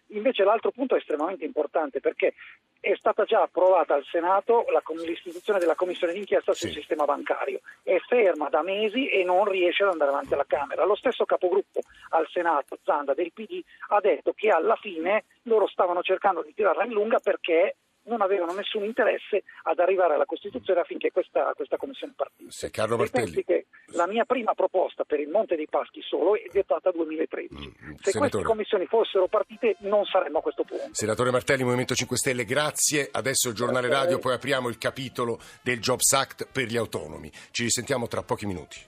Invece 0.08 0.44
l'altro 0.44 0.72
punto 0.72 0.96
è 0.96 1.00
estremamente 1.00 1.46
importante 1.46 2.00
perché 2.00 2.34
è 2.80 2.94
stata 2.96 3.24
già 3.24 3.42
approvata 3.42 3.94
al 3.94 4.06
Senato 4.06 4.66
la, 4.72 4.82
l'istituzione 5.06 5.60
della 5.60 5.76
commissione 5.76 6.14
d'inchiesta 6.14 6.54
sul 6.54 6.70
sì. 6.70 6.76
sistema 6.76 7.06
bancario. 7.06 7.62
È 7.84 7.98
ferma 8.08 8.50
da 8.50 8.62
mesi 8.62 9.08
e 9.10 9.24
non 9.24 9.46
riesce 9.46 9.84
ad 9.84 9.92
andare 9.92 10.12
avanti 10.12 10.34
alla 10.34 10.46
Camera. 10.46 10.86
Lo 10.86 10.96
stesso 10.96 11.26
capogruppo 11.26 11.82
al 12.10 12.28
Senato, 12.30 12.78
Zanda 12.84 13.14
del 13.14 13.32
PD, 13.32 13.62
ha 13.90 14.00
detto 14.00 14.34
che 14.34 14.50
alla 14.50 14.76
fine 14.76 15.26
loro 15.44 15.68
stavano 15.68 16.02
cercando 16.02 16.42
di 16.44 16.54
tirarla 16.54 16.86
in 16.86 16.92
lunga 16.92 17.20
perché 17.20 17.76
non 18.04 18.22
avevano 18.22 18.54
nessun 18.54 18.84
interesse 18.84 19.44
ad 19.64 19.80
arrivare 19.80 20.16
alla 20.16 20.26
Costituzione 20.26 20.80
affinché 20.80 21.12
questa, 21.12 21.52
questa 21.56 21.78
commissione 21.78 22.14
partisse. 22.16 22.52
Se 22.52 22.72
Carlo 22.72 22.98
Martelli. 22.98 23.44
che 23.44 23.68
la 23.93 24.08
mia 24.08 24.25
prima 24.25 24.54
proposta 24.54 25.04
per 25.04 25.19
il 25.19 25.30
Monte 25.30 25.56
dei 25.56 25.67
Paschi 25.67 26.01
solo 26.01 26.36
è 26.36 26.43
datata 26.51 26.91
2013. 26.91 27.54
Mm, 27.54 27.58
mm, 27.58 27.93
Se 28.01 28.12
senatore. 28.12 28.19
queste 28.19 28.43
commissioni 28.43 28.86
fossero 28.86 29.27
partite 29.27 29.75
non 29.80 30.06
saremmo 30.06 30.39
a 30.39 30.41
questo 30.41 30.63
punto. 30.63 30.89
Senatore 30.91 31.32
Martelli, 31.32 31.63
Movimento 31.63 31.95
5 31.95 32.17
Stelle, 32.17 32.45
grazie. 32.45 33.10
Adesso 33.12 33.49
il 33.49 33.56
giornale 33.56 33.88
grazie 33.88 34.04
radio, 34.04 34.19
poi 34.19 34.34
apriamo 34.34 34.69
il 34.69 34.77
capitolo 34.77 35.39
del 35.62 35.80
Jobs 35.80 36.12
Act 36.13 36.47
per 36.51 36.65
gli 36.65 36.77
autonomi. 36.77 37.32
Ci 37.51 37.63
risentiamo 37.63 38.08
tra 38.08 38.23
pochi 38.23 38.45
minuti. 38.45 38.80